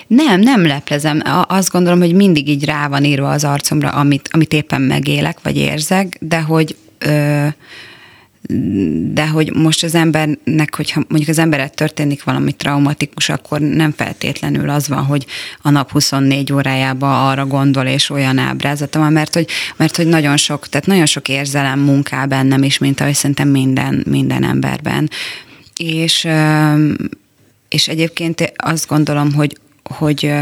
Nem, 0.08 0.40
nem 0.40 0.66
leplezem. 0.66 1.22
Azt 1.48 1.72
gondolom, 1.72 2.00
hogy 2.00 2.14
mindig 2.14 2.48
így 2.48 2.66
rá 2.66 2.88
van 2.88 3.04
írva 3.04 3.30
az 3.30 3.44
arcomra, 3.44 3.90
amit, 3.90 4.30
amit 4.32 4.54
éppen 4.54 4.82
megélek, 4.82 5.38
vagy 5.44 5.58
érzek, 5.58 6.18
de 6.22 6.42
hogy 6.42 6.76
de 9.14 9.28
hogy 9.28 9.54
most 9.54 9.84
az 9.84 9.96
embernek, 9.96 10.76
hogyha 10.76 11.04
mondjuk 11.08 11.30
az 11.30 11.40
emberet 11.40 11.76
történik 11.76 12.24
valami 12.24 12.52
traumatikus, 12.52 13.30
akkor 13.30 13.60
nem 13.60 13.92
feltétlenül 13.92 14.70
az 14.70 14.88
van, 14.88 15.04
hogy 15.04 15.26
a 15.62 15.70
nap 15.70 15.92
24 15.92 16.54
órájában 16.54 17.28
arra 17.30 17.46
gondol, 17.46 17.86
és 17.86 18.10
olyan 18.10 18.38
ábrázata 18.38 19.00
van, 19.00 19.12
mert 19.12 19.34
hogy, 19.34 19.48
mert 19.76 19.96
hogy 19.96 20.08
nagyon 20.08 20.38
sok, 20.38 20.68
tehát 20.68 20.88
nagyon 20.88 21.06
sok 21.06 21.30
érzelem 21.30 21.80
munká 21.80 22.26
bennem 22.26 22.64
is, 22.64 22.78
mint 22.78 23.02
ahogy 23.02 23.14
szerintem 23.14 23.48
minden, 23.48 24.04
minden 24.10 24.44
emberben. 24.44 25.10
És, 25.78 26.28
és 27.70 27.88
egyébként 27.88 28.54
azt 28.56 28.88
gondolom, 28.88 29.34
hogy, 29.34 29.58
hogy 29.84 30.34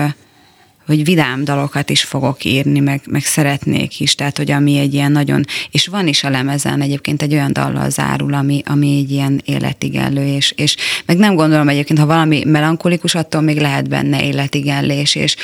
hogy 0.91 1.03
vidám 1.03 1.43
dalokat 1.43 1.89
is 1.89 2.03
fogok 2.03 2.43
írni, 2.43 2.79
meg, 2.79 3.01
meg 3.09 3.23
szeretnék 3.23 3.99
is, 3.99 4.15
tehát 4.15 4.37
hogy 4.37 4.51
ami 4.51 4.77
egy 4.77 4.93
ilyen 4.93 5.11
nagyon, 5.11 5.45
és 5.71 5.87
van 5.87 6.07
is 6.07 6.23
a 6.23 6.29
lemezen 6.29 6.81
egyébként 6.81 7.21
egy 7.21 7.33
olyan 7.33 7.53
dallal 7.53 7.89
zárul, 7.89 8.33
ami, 8.33 8.61
ami 8.65 8.97
egy 8.97 9.11
ilyen 9.11 9.41
életigenlő, 9.45 10.25
és, 10.35 10.51
és 10.51 10.75
meg 11.05 11.17
nem 11.17 11.35
gondolom 11.35 11.67
egyébként, 11.67 11.99
ha 11.99 12.05
valami 12.05 12.43
melankolikus, 12.45 13.15
attól 13.15 13.41
még 13.41 13.59
lehet 13.59 13.89
benne 13.89 14.25
életigenlés, 14.25 15.15
és 15.15 15.35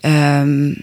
öm, 0.00 0.76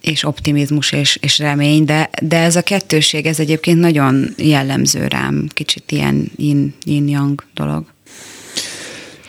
és 0.00 0.24
optimizmus 0.24 0.92
és, 0.92 1.18
és 1.20 1.38
remény, 1.38 1.84
de, 1.84 2.10
de 2.22 2.38
ez 2.38 2.56
a 2.56 2.62
kettőség, 2.62 3.26
ez 3.26 3.40
egyébként 3.40 3.80
nagyon 3.80 4.34
jellemző 4.36 5.06
rám, 5.06 5.46
kicsit 5.48 5.92
ilyen 5.92 6.30
yin, 6.36 6.74
yin-yang 6.84 7.44
dolog. 7.54 7.84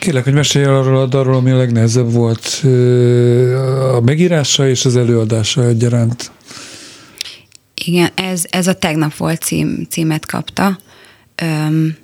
Kérlek, 0.02 0.24
hogy 0.24 0.32
mesélj 0.32 0.64
arról 0.64 0.96
a 0.96 1.06
dalról, 1.06 1.34
ami 1.34 1.50
a 1.50 1.56
legnehezebb 1.56 2.12
volt 2.12 2.60
a 3.96 4.00
megírása 4.00 4.68
és 4.68 4.84
az 4.84 4.96
előadása 4.96 5.64
egyaránt. 5.64 6.30
Igen, 7.74 8.10
ez, 8.14 8.44
ez 8.50 8.66
a 8.66 8.72
tegnap 8.72 9.16
volt 9.16 9.42
cím, 9.42 9.86
címet 9.90 10.26
kapta. 10.26 10.78
Öm, 11.42 11.96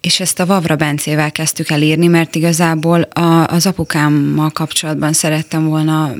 és 0.00 0.20
ezt 0.20 0.40
a 0.40 0.46
Vavra 0.46 0.76
Bencével 0.76 1.32
kezdtük 1.32 1.70
el 1.70 1.82
írni, 1.82 2.06
mert 2.06 2.34
igazából 2.34 3.00
a, 3.00 3.46
az 3.46 3.66
apukámmal 3.66 4.50
kapcsolatban 4.50 5.12
szerettem 5.12 5.68
volna 5.68 6.12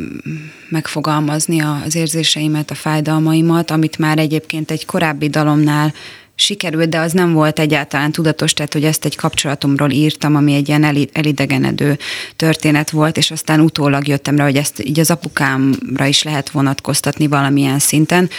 megfogalmazni 0.68 1.60
az 1.60 1.94
érzéseimet, 1.94 2.70
a 2.70 2.74
fájdalmaimat, 2.74 3.70
amit 3.70 3.98
már 3.98 4.18
egyébként 4.18 4.70
egy 4.70 4.86
korábbi 4.86 5.28
dalomnál 5.28 5.92
sikerült, 6.34 6.88
de 6.88 6.98
az 6.98 7.12
nem 7.12 7.32
volt 7.32 7.58
egyáltalán 7.58 8.12
tudatos, 8.12 8.52
tehát 8.52 8.72
hogy 8.72 8.84
ezt 8.84 9.04
egy 9.04 9.16
kapcsolatomról 9.16 9.90
írtam, 9.90 10.36
ami 10.36 10.54
egy 10.54 10.68
ilyen 10.68 10.84
eli- 10.84 11.10
elidegenedő 11.12 11.98
történet 12.36 12.90
volt, 12.90 13.16
és 13.16 13.30
aztán 13.30 13.60
utólag 13.60 14.08
jöttem 14.08 14.36
rá, 14.36 14.44
hogy 14.44 14.56
ezt 14.56 14.82
így 14.84 15.00
az 15.00 15.10
apukámra 15.10 16.06
is 16.06 16.22
lehet 16.22 16.50
vonatkoztatni 16.50 17.26
valamilyen 17.26 17.78
szinten. 17.78 18.30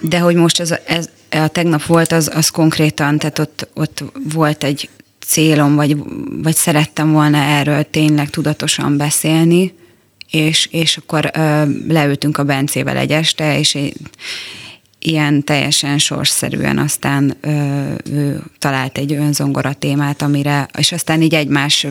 De 0.00 0.18
hogy 0.18 0.34
most 0.34 0.60
ez, 0.60 0.74
ez 0.86 1.08
a 1.30 1.48
tegnap 1.48 1.84
volt, 1.84 2.12
az, 2.12 2.30
az 2.34 2.48
konkrétan, 2.48 3.18
tehát 3.18 3.38
ott, 3.38 3.68
ott 3.74 4.04
volt 4.32 4.64
egy 4.64 4.88
célom, 5.26 5.74
vagy, 5.74 5.96
vagy 6.42 6.54
szerettem 6.54 7.12
volna 7.12 7.38
erről 7.38 7.90
tényleg 7.90 8.30
tudatosan 8.30 8.96
beszélni, 8.96 9.74
és, 10.30 10.68
és 10.70 10.96
akkor 10.96 11.30
ö, 11.34 11.62
leültünk 11.88 12.38
a 12.38 12.44
Bencével 12.44 12.96
egy 12.96 13.10
este, 13.10 13.58
és 13.58 13.74
én, 13.74 13.92
ilyen 15.00 15.44
teljesen 15.44 15.98
sorsszerűen 15.98 16.78
aztán 16.78 17.36
ö, 17.40 17.50
ő 18.12 18.42
talált 18.58 18.98
egy 18.98 19.12
önzongora 19.12 19.72
témát, 19.72 20.22
amire, 20.22 20.68
és 20.78 20.92
aztán 20.92 21.22
így 21.22 21.34
egymás, 21.34 21.86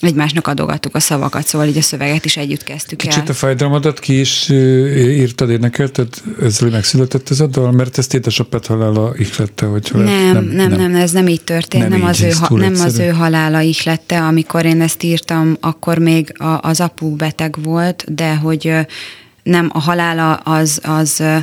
egymásnak 0.00 0.46
adogattuk 0.46 0.94
a 0.94 1.00
szavakat, 1.00 1.46
szóval 1.46 1.66
így 1.66 1.76
a 1.76 1.82
szöveget 1.82 2.24
is 2.24 2.36
együtt 2.36 2.64
kezdtük 2.64 3.04
el. 3.04 3.10
Kicsit 3.12 3.28
a 3.28 3.32
fájdalmadat 3.32 4.00
ki 4.00 4.20
is 4.20 4.48
írtad, 4.48 5.50
énekelted, 5.50 6.08
ezzel 6.42 6.70
megszületett 6.70 7.30
ez 7.30 7.40
a 7.40 7.46
dal, 7.46 7.72
mert 7.72 7.98
ezt 7.98 8.14
édesapád 8.14 8.66
halála 8.66 9.12
ihlette, 9.16 9.66
hogy 9.66 9.90
Nem, 9.92 10.04
nem, 10.04 10.44
nem, 10.44 10.70
nem, 10.70 10.94
ez 10.94 11.10
nem 11.10 11.28
így 11.28 11.42
történt, 11.42 11.88
Nem 11.88 11.98
nem, 11.98 12.08
az, 12.08 12.22
ő, 12.22 12.30
ha, 12.30 12.56
nem 12.56 12.74
az 12.74 12.98
ő 12.98 13.08
halála 13.08 13.60
ihlette, 13.60 14.22
amikor 14.22 14.64
én 14.64 14.80
ezt 14.80 15.02
írtam, 15.02 15.56
akkor 15.60 15.98
még 15.98 16.34
a, 16.38 16.58
az 16.62 16.80
apu 16.80 17.16
beteg 17.16 17.56
volt, 17.62 18.14
de 18.14 18.36
hogy 18.36 18.72
nem, 19.42 19.70
a 19.72 19.80
halála 19.80 20.34
az, 20.34 20.80
az, 20.82 21.20
ö, 21.20 21.36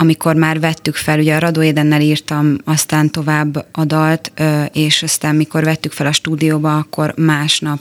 amikor 0.00 0.34
már 0.34 0.60
vettük 0.60 0.94
fel, 0.94 1.18
ugye 1.18 1.34
a 1.34 1.38
Radó 1.38 1.62
Édennel 1.62 2.00
írtam 2.00 2.56
aztán 2.64 3.10
tovább 3.10 3.66
a 3.72 3.84
dalt, 3.84 4.32
és 4.72 5.02
aztán 5.02 5.34
mikor 5.34 5.64
vettük 5.64 5.92
fel 5.92 6.06
a 6.06 6.12
stúdióba, 6.12 6.76
akkor 6.76 7.14
másnap 7.16 7.80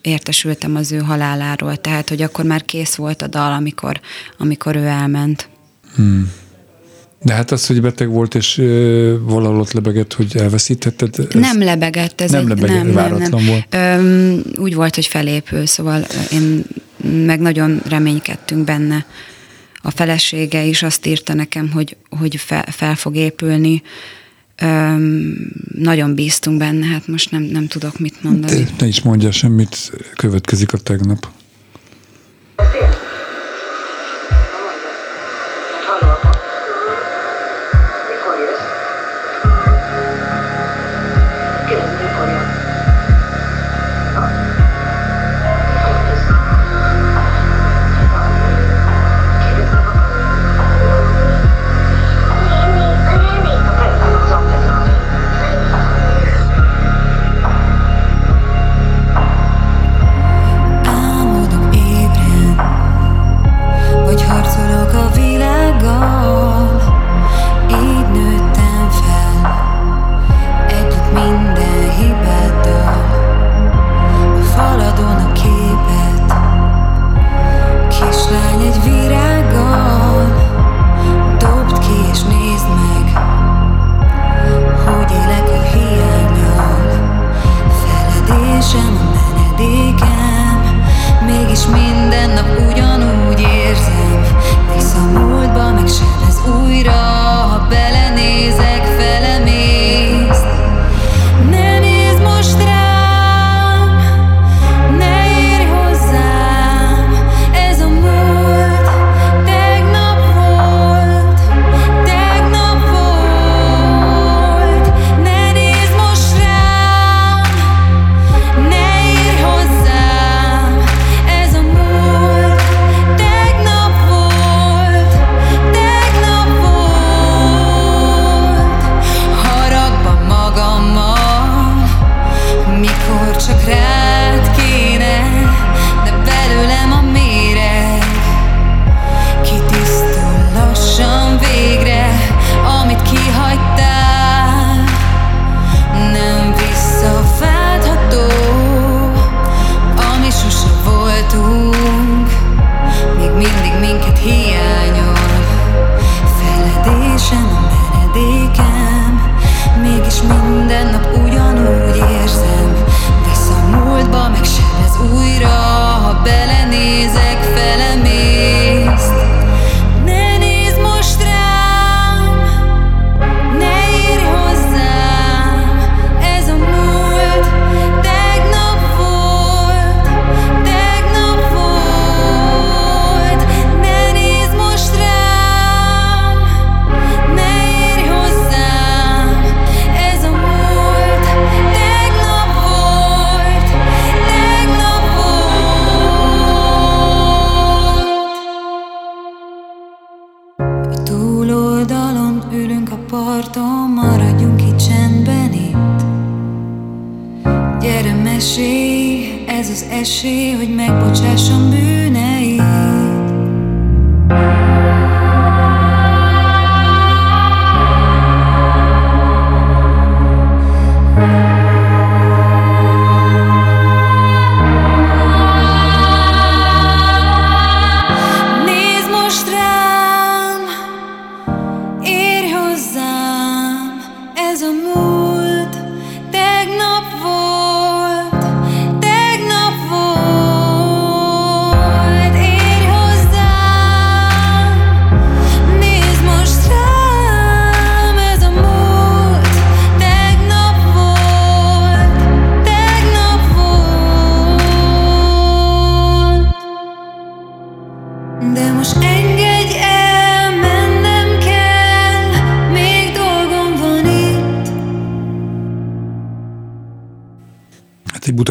értesültem 0.00 0.76
az 0.76 0.92
ő 0.92 0.98
haláláról, 0.98 1.76
tehát 1.76 2.08
hogy 2.08 2.22
akkor 2.22 2.44
már 2.44 2.64
kész 2.64 2.94
volt 2.94 3.22
a 3.22 3.26
dal, 3.26 3.52
amikor, 3.52 4.00
amikor 4.38 4.76
ő 4.76 4.84
elment. 4.84 5.48
De 7.22 7.34
hát 7.34 7.50
az, 7.50 7.66
hogy 7.66 7.80
beteg 7.80 8.08
volt, 8.08 8.34
és 8.34 8.58
ö, 8.58 9.14
valahol 9.20 9.60
ott 9.60 9.72
lebegett, 9.72 10.12
hogy 10.12 10.36
elveszítetted. 10.36 11.14
Ez... 11.18 11.26
Nem 11.40 11.62
lebegett, 11.62 12.20
ez 12.20 12.30
nem 12.30 12.40
egy, 12.40 12.48
lebegett, 12.48 12.76
nem, 12.76 12.86
nem, 12.86 12.94
váratlan 12.94 13.42
nem. 13.42 13.46
volt. 13.46 13.66
Öm, 13.70 14.42
úgy 14.58 14.74
volt, 14.74 14.94
hogy 14.94 15.06
felépül, 15.06 15.66
szóval 15.66 16.06
én 16.30 16.64
meg 17.26 17.40
nagyon 17.40 17.80
reménykedtünk 17.88 18.64
benne. 18.64 19.06
A 19.86 19.90
felesége 19.90 20.62
is 20.62 20.82
azt 20.82 21.06
írta 21.06 21.34
nekem, 21.34 21.70
hogy, 21.70 21.96
hogy 22.10 22.36
fel, 22.36 22.64
fel 22.70 22.94
fog 22.94 23.16
épülni. 23.16 23.82
Öm, 24.56 25.34
nagyon 25.74 26.14
bíztunk 26.14 26.58
benne, 26.58 26.86
hát 26.86 27.06
most 27.06 27.30
nem, 27.30 27.42
nem 27.42 27.66
tudok 27.66 27.98
mit 27.98 28.22
mondani. 28.22 28.62
De 28.62 28.70
ne 28.78 28.86
is 28.86 29.02
mondja 29.02 29.30
semmit, 29.30 29.92
következik 30.16 30.72
a 30.72 30.78
tegnap. 30.78 31.28
Mikor 32.56 33.06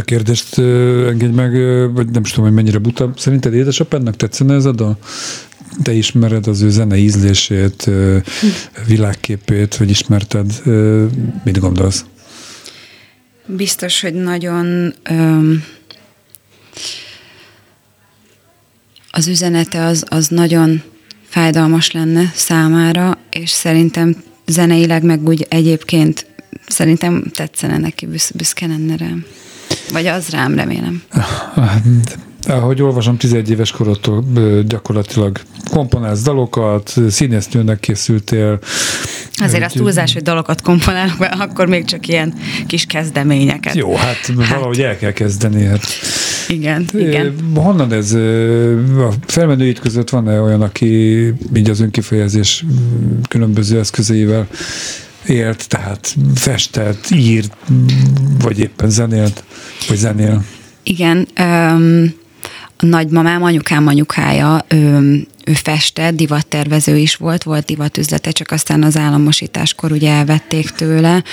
kérdést 0.06 0.58
engedj 1.08 1.34
meg, 1.36 1.52
vagy 1.94 2.10
nem 2.10 2.22
is 2.22 2.30
tudom, 2.30 2.46
hogy 2.46 2.56
mennyire 2.56 2.78
buta. 2.78 3.13
Szerinted 3.18 3.54
édesapádnak 3.54 4.15
tetszene 4.15 4.54
ez 4.54 4.65
a 4.65 4.72
dal? 4.72 4.98
Te 5.84 5.94
ismered 5.94 6.48
az 6.48 6.62
ő 6.62 6.70
zene 6.70 6.98
ízlését, 6.98 7.89
világképét, 8.88 9.78
vagy 9.78 9.89
ismerted? 9.89 10.62
Mit 11.44 11.60
gondolsz? 11.60 12.06
Biztos, 13.46 14.02
hogy 14.02 14.13
nagyon 14.13 14.94
öm, 15.04 15.63
az 19.12 19.28
üzenete 19.28 19.86
az, 19.86 20.04
az 20.08 20.28
nagyon 20.28 20.82
fájdalmas 21.24 21.91
lenne 21.91 22.32
számára, 22.34 23.18
és 23.32 23.50
szerintem 23.50 24.24
zeneileg 24.46 25.04
meg 25.04 25.28
úgy 25.28 25.46
egyébként 25.50 26.26
szerintem 26.68 27.24
tetszene 27.34 27.78
neki, 27.78 28.06
büsz, 28.06 28.32
büszke 28.32 28.68
lenne 28.68 28.96
rám. 28.96 29.26
Vagy 29.91 30.06
az 30.06 30.30
rám, 30.30 30.56
remélem. 30.56 31.01
Ahogy 32.47 32.82
olvasom, 32.82 33.17
11 33.17 33.49
éves 33.49 33.71
korodtól 33.71 34.23
gyakorlatilag 34.67 35.39
komponálsz 35.71 36.21
dalokat, 36.21 36.93
színésznőnek 37.10 37.80
készültél. 37.80 38.60
Azért 39.38 39.63
az 39.63 39.71
túlzás, 39.71 40.13
hogy 40.13 40.21
dalokat 40.21 40.62
komponálok, 40.62 41.17
mert 41.19 41.39
akkor 41.39 41.67
még 41.67 41.86
csak 41.86 42.08
ilyen 42.08 42.34
kis 42.67 42.86
kezdeményeket. 42.86 43.75
Jó, 43.75 43.95
hát, 43.95 44.32
valahogy 44.36 44.82
el 44.82 44.97
kell 44.97 45.12
kezdeni. 45.12 45.63
Hát. 45.63 45.86
Igen, 46.47 46.86
igen. 46.93 47.25
Ö, 47.25 47.60
Honnan 47.60 47.93
ez? 47.93 48.13
A 48.97 49.13
felmenőid 49.25 49.80
között 49.80 50.10
van-e 50.10 50.41
olyan, 50.41 50.62
aki 50.62 50.86
így 51.56 51.69
az 51.69 51.80
önkifejezés 51.80 52.65
különböző 53.28 53.80
eszközeivel 53.80 54.47
élt, 55.30 55.68
tehát 55.68 56.16
festett, 56.36 57.10
írt, 57.10 57.56
vagy 58.40 58.60
éppen 58.60 58.90
zenélt, 58.90 59.44
vagy 59.88 59.98
zenél? 59.98 60.44
Igen, 60.84 61.28
a 61.36 61.78
nagymamám, 62.86 63.43
anyukám 63.43 63.88
anyukája, 63.88 64.65
öm, 64.67 65.28
ő 65.45 65.54
festett, 65.54 66.15
divattervező 66.15 66.98
is 66.98 67.15
volt, 67.15 67.43
volt 67.43 67.65
divatüzlete, 67.65 68.32
csak 68.32 68.52
aztán 68.52 68.84
az 68.84 68.98
államosításkor 68.98 69.91
ugye 69.91 70.12
elvették 70.12 70.69
tőle. 70.69 71.24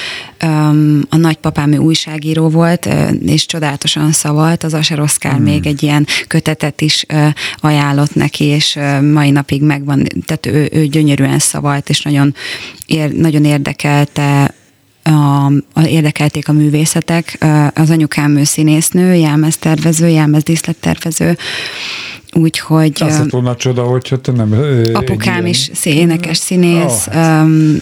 A 1.08 1.16
nagypapám 1.16 1.72
ő 1.72 1.76
újságíró 1.76 2.48
volt, 2.48 2.88
és 3.26 3.46
csodálatosan 3.46 4.12
szavalt, 4.12 4.64
az 4.64 4.74
Asher 4.74 5.00
Oszkár 5.00 5.32
hmm. 5.32 5.42
még 5.42 5.66
egy 5.66 5.82
ilyen 5.82 6.06
kötetet 6.26 6.80
is 6.80 7.06
ajánlott 7.56 8.14
neki, 8.14 8.44
és 8.44 8.78
mai 9.12 9.30
napig 9.30 9.62
megvan, 9.62 10.06
tehát 10.26 10.46
ő, 10.46 10.68
ő 10.72 10.86
gyönyörűen 10.86 11.38
szavalt, 11.38 11.88
és 11.88 12.02
nagyon, 12.02 12.34
ér, 12.86 13.12
nagyon 13.12 13.44
érdekelte 13.44 14.54
a, 15.02 15.46
a, 15.72 15.86
érdekelték 15.86 16.48
a 16.48 16.52
művészetek. 16.52 17.38
Az 17.74 17.90
anyukám 17.90 18.36
ő 18.36 18.44
színésznő, 18.44 19.14
jelmeztervező, 19.14 20.08
jelmezdíszlettervező, 20.08 21.36
úgyhogy 22.32 22.92
Azt 23.00 23.18
ö, 23.18 23.22
lett 23.22 23.30
volna 23.30 23.56
csoda, 23.56 23.82
hogyha 23.82 24.20
te 24.20 24.32
nem... 24.32 24.54
apukám 24.92 25.34
ilyen- 25.34 25.46
is 25.46 25.70
énekes 25.84 26.36
színész, 26.36 27.04
hát. 27.04 27.42
öm, 27.42 27.80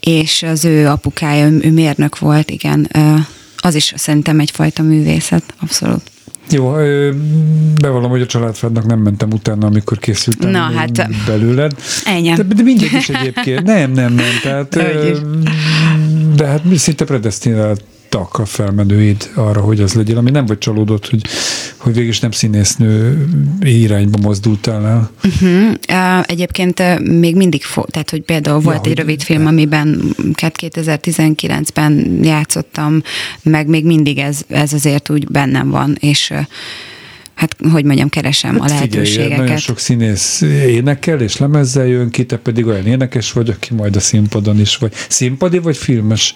és 0.00 0.42
az 0.42 0.64
ő 0.64 0.88
apukája, 0.88 1.46
ő 1.46 1.70
mérnök 1.72 2.18
volt, 2.18 2.50
igen. 2.50 2.90
Az 3.56 3.74
is 3.74 3.92
szerintem 3.96 4.40
egyfajta 4.40 4.82
művészet, 4.82 5.44
abszolút. 5.60 6.11
Jó, 6.52 6.72
bevallom, 7.80 8.10
hogy 8.10 8.20
a 8.20 8.26
családfádnak 8.26 8.86
nem 8.86 8.98
mentem 8.98 9.30
utána, 9.32 9.66
amikor 9.66 9.98
készültem 9.98 10.50
Na, 10.50 10.58
hát- 10.58 11.08
belőled. 11.26 11.72
Ennyi. 12.04 12.32
De, 12.32 12.42
de 12.42 12.62
mindegy 12.62 12.92
is 12.92 13.08
egyébként. 13.08 13.62
Nem, 13.62 13.92
nem, 13.92 14.12
nem. 14.12 14.38
Tehát, 14.42 14.76
de 16.36 16.46
hát 16.46 16.76
szinte 16.76 17.04
predestináltak 18.12 18.38
a 18.38 18.44
felmenőid 18.44 19.30
arra, 19.34 19.60
hogy 19.60 19.80
az 19.80 19.92
legyél, 19.92 20.16
ami 20.16 20.30
nem 20.30 20.46
vagy 20.46 20.58
csalódott, 20.58 21.08
hogy, 21.10 21.20
hogy 21.76 21.94
végig 21.94 22.08
is 22.08 22.20
nem 22.20 22.30
színésznő 22.30 23.26
irányba 23.60 24.18
mozdultál 24.22 24.86
el. 24.86 25.10
Uh-huh. 25.24 25.74
Uh, 25.88 26.24
egyébként 26.26 26.98
még 27.20 27.36
mindig, 27.36 27.62
fo- 27.62 27.90
tehát 27.90 28.10
hogy 28.10 28.22
például 28.22 28.60
volt 28.60 28.76
hogy- 28.78 28.90
egy 28.90 28.96
rövid 28.96 29.22
film, 29.22 29.46
amiben 29.46 30.14
2019-ben 30.32 32.18
játszottam, 32.22 33.02
meg 33.42 33.66
még 33.66 33.84
mindig 33.84 34.18
ez, 34.18 34.40
ez 34.48 34.72
azért 34.72 35.10
úgy 35.10 35.26
bennem 35.26 35.70
van, 35.70 35.96
és 36.00 36.32
hát, 37.34 37.56
hogy 37.72 37.84
mondjam, 37.84 38.08
keresem 38.08 38.50
a 38.60 38.62
Figyelj, 38.62 38.72
lehetőségeket. 38.72 39.38
nagyon 39.38 39.56
sok 39.56 39.78
színész 39.78 40.40
énekel 40.66 41.20
és 41.20 41.36
lemezzel 41.36 41.86
jön 41.86 42.10
ki, 42.10 42.26
te 42.26 42.36
pedig 42.36 42.66
olyan 42.66 42.86
énekes 42.86 43.32
vagy, 43.32 43.48
aki 43.48 43.74
majd 43.74 43.96
a 43.96 44.00
színpadon 44.00 44.60
is 44.60 44.76
vagy. 44.76 44.92
Színpadi 45.08 45.58
vagy 45.58 45.76
filmes? 45.76 46.34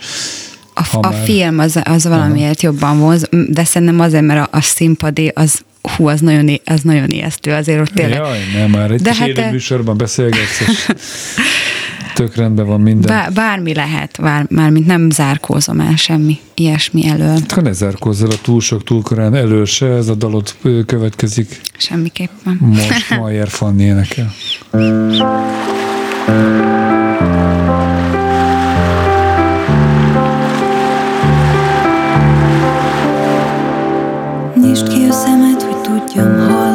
A, 0.78 0.86
a 0.96 1.00
már- 1.00 1.24
film 1.24 1.58
az, 1.58 1.80
az 1.84 2.06
valamiért 2.06 2.62
jobban 2.62 2.98
vonz, 2.98 3.28
de 3.48 3.64
szerintem 3.64 4.00
azért, 4.00 4.24
mert 4.24 4.48
a, 4.52 4.56
a 4.56 4.60
színpadi 4.60 5.32
az 5.34 5.60
hú, 5.96 6.08
az 6.08 6.20
nagyon, 6.20 6.60
az 6.64 6.80
nagyon 6.80 7.10
ijesztő, 7.10 7.52
azért 7.52 7.80
ott 7.80 7.92
tényleg. 7.94 8.18
Jaj, 8.18 8.38
nem 8.54 8.70
már. 8.70 8.90
Itt 8.90 9.02
De 9.02 9.10
is 9.10 9.18
hát, 9.18 9.28
élő 9.28 9.42
eh, 9.42 9.50
műsorban 9.50 9.96
beszélgetsz, 9.96 10.60
és 10.60 10.90
tök 12.14 12.36
rendben 12.36 12.66
van 12.66 12.80
minden. 12.80 13.16
Bár, 13.16 13.32
bármi 13.32 13.74
lehet, 13.74 14.18
bár, 14.20 14.46
mármint 14.50 14.86
nem 14.86 15.10
zárkózom 15.10 15.80
el 15.80 15.96
semmi 15.96 16.38
ilyesmi 16.54 17.08
elől, 17.08 17.38
Ha 17.54 17.60
ne 17.60 17.72
zárkózzal 17.72 18.30
a 18.30 18.40
túl 18.42 18.60
sok, 18.60 18.84
túl 18.84 19.02
korán 19.02 19.34
elől 19.34 19.66
se, 19.66 19.86
ez 19.86 20.08
a 20.08 20.14
dalot 20.14 20.56
következik. 20.86 21.60
semmiképpen. 21.76 22.58
Most 22.60 23.18
Mayer 23.18 23.48
Fanni 23.48 23.84
énekel. 23.84 24.32
hogy 36.16 36.24
tudjam, 36.24 36.65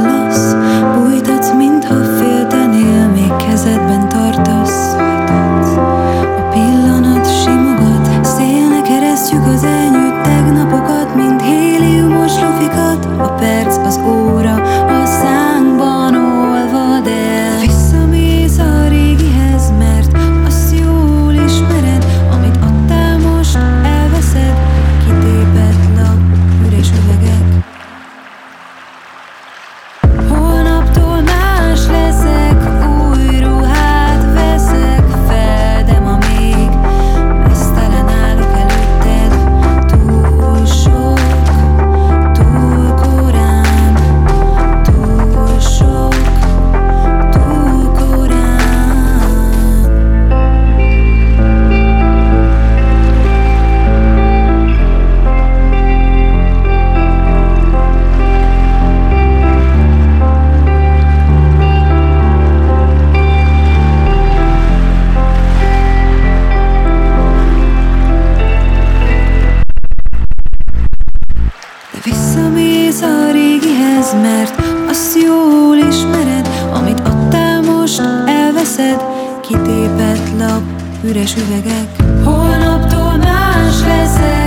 azt 74.89 75.15
jól 75.15 75.77
ismered, 75.77 76.47
amit 76.73 76.99
adtál 76.99 77.61
most 77.61 78.01
elveszed, 78.25 79.01
kitépett 79.41 80.29
lap, 80.39 80.61
üres 81.03 81.35
üvegek. 81.35 81.87
Holnaptól 82.23 83.17
más 83.17 83.79
leszek, 83.87 84.40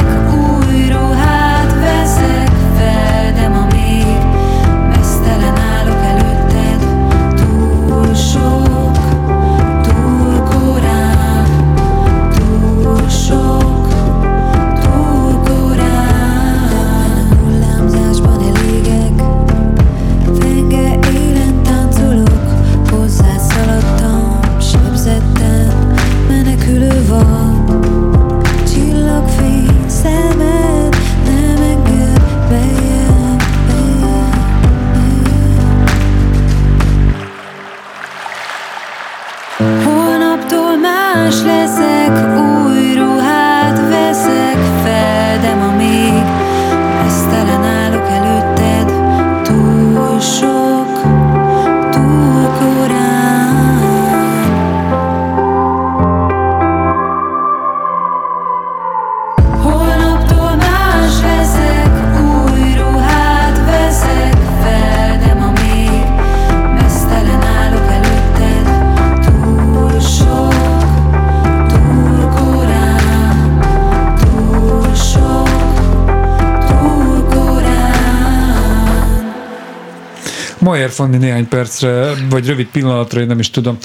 Fanni 80.94 81.16
néhány 81.16 81.48
percre, 81.48 82.10
vagy 82.30 82.46
rövid 82.46 82.66
pillanatra, 82.66 83.20
én 83.20 83.26
nem 83.26 83.38
is 83.38 83.50
tudom. 83.50 83.78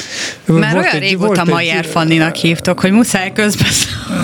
Már 0.46 0.74
Volt 0.74 0.84
olyan 0.86 0.96
egy- 0.96 1.00
régóta 1.02 1.26
volt 1.28 1.40
egy- 1.40 1.46
Mayer 1.54 1.86
Fanninak 1.86 2.36
hívtok, 2.36 2.80
hogy 2.80 2.92
muszáj 2.92 3.34
közben 3.34 3.68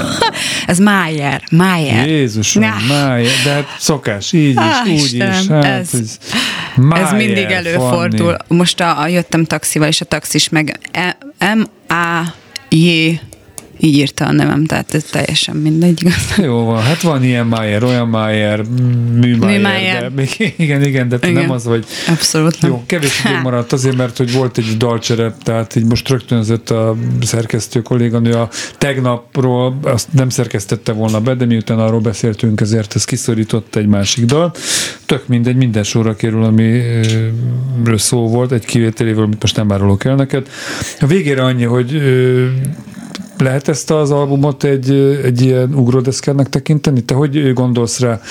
Ez 0.67 0.77
Mayer, 0.79 1.41
Mayer. 1.51 2.07
Jézusom, 2.07 2.63
Na. 2.63 2.73
Májer, 2.87 3.31
de 3.43 3.51
hát 3.51 3.75
szokás, 3.79 4.31
így 4.33 4.49
is, 4.49 4.55
Á, 4.57 4.81
úgy 4.85 4.91
Istenem, 4.91 5.41
is. 5.41 5.47
Hát, 5.47 5.65
ez- 5.65 5.93
ez, 5.93 6.17
Ez 6.27 6.83
Májer 6.83 7.15
mindig 7.15 7.45
előfordul. 7.49 8.35
Fanni. 8.47 8.57
Most 8.59 8.79
a, 8.79 9.01
a, 9.01 9.07
jöttem 9.07 9.45
taxival, 9.45 9.87
és 9.87 10.01
a 10.01 10.05
taxis 10.05 10.49
meg 10.49 10.79
E- 10.91 11.17
M-A-J 11.55 13.09
így 13.79 13.95
írta 13.95 14.25
a 14.25 14.31
nevem, 14.31 14.65
tehát 14.65 14.93
ez 14.93 15.03
teljesen 15.03 15.55
mindegy. 15.55 16.03
Jó 16.37 16.63
van, 16.63 16.81
hát 16.81 17.01
van 17.01 17.23
ilyen 17.23 17.45
Májer, 17.45 17.83
olyan 17.83 18.07
műmájer, 18.07 18.59
Műmájer. 19.19 20.01
de 20.01 20.09
még, 20.15 20.53
igen, 20.57 20.83
igen, 20.83 21.09
de 21.09 21.17
Igen. 21.21 21.33
nem 21.33 21.51
az 21.51 21.65
vagy. 21.65 21.85
Abszolút 22.07 22.61
nem. 22.61 22.71
Jó, 22.71 22.83
kevés 22.85 23.23
idő 23.25 23.41
maradt 23.41 23.73
azért, 23.73 23.95
mert 23.95 24.17
hogy 24.17 24.33
volt 24.33 24.57
egy 24.57 24.77
dalcsere, 24.77 25.35
tehát 25.43 25.75
így 25.75 25.85
most 25.85 26.09
rögtönzött 26.09 26.69
a 26.69 26.95
szerkesztő 27.21 27.81
kolléganő 27.81 28.31
a 28.31 28.49
tegnapról, 28.77 29.77
azt 29.81 30.07
nem 30.13 30.29
szerkesztette 30.29 30.91
volna 30.91 31.19
be, 31.21 31.33
de 31.35 31.45
miután 31.45 31.79
arról 31.79 31.99
beszéltünk, 31.99 32.61
ezért 32.61 32.95
ez 32.95 33.05
kiszorított 33.05 33.75
egy 33.75 33.87
másik 33.87 34.25
dal. 34.25 34.53
Tök 35.05 35.27
mindegy, 35.27 35.55
minden 35.55 35.83
sorra 35.83 36.15
kerül, 36.15 36.43
amiről 36.43 37.97
szó 37.97 38.27
volt, 38.27 38.51
egy 38.51 38.65
kivételével, 38.65 39.23
amit 39.23 39.41
most 39.41 39.55
nem 39.55 39.71
árulok 39.71 40.03
el 40.05 40.15
neked. 40.15 40.47
A 40.99 41.05
végére 41.07 41.43
annyi, 41.43 41.63
hogy 41.63 42.01
lehet 43.37 43.67
ezt 43.67 43.91
az 43.91 44.11
albumot 44.11 44.63
egy, 44.63 44.91
egy 45.23 45.41
ilyen 45.41 45.73
ugródeszkának 45.73 46.49
tekinteni? 46.49 47.03
Te 47.03 47.13
hogy 47.13 47.53
gondolsz 47.53 47.99
rá? 47.99 48.21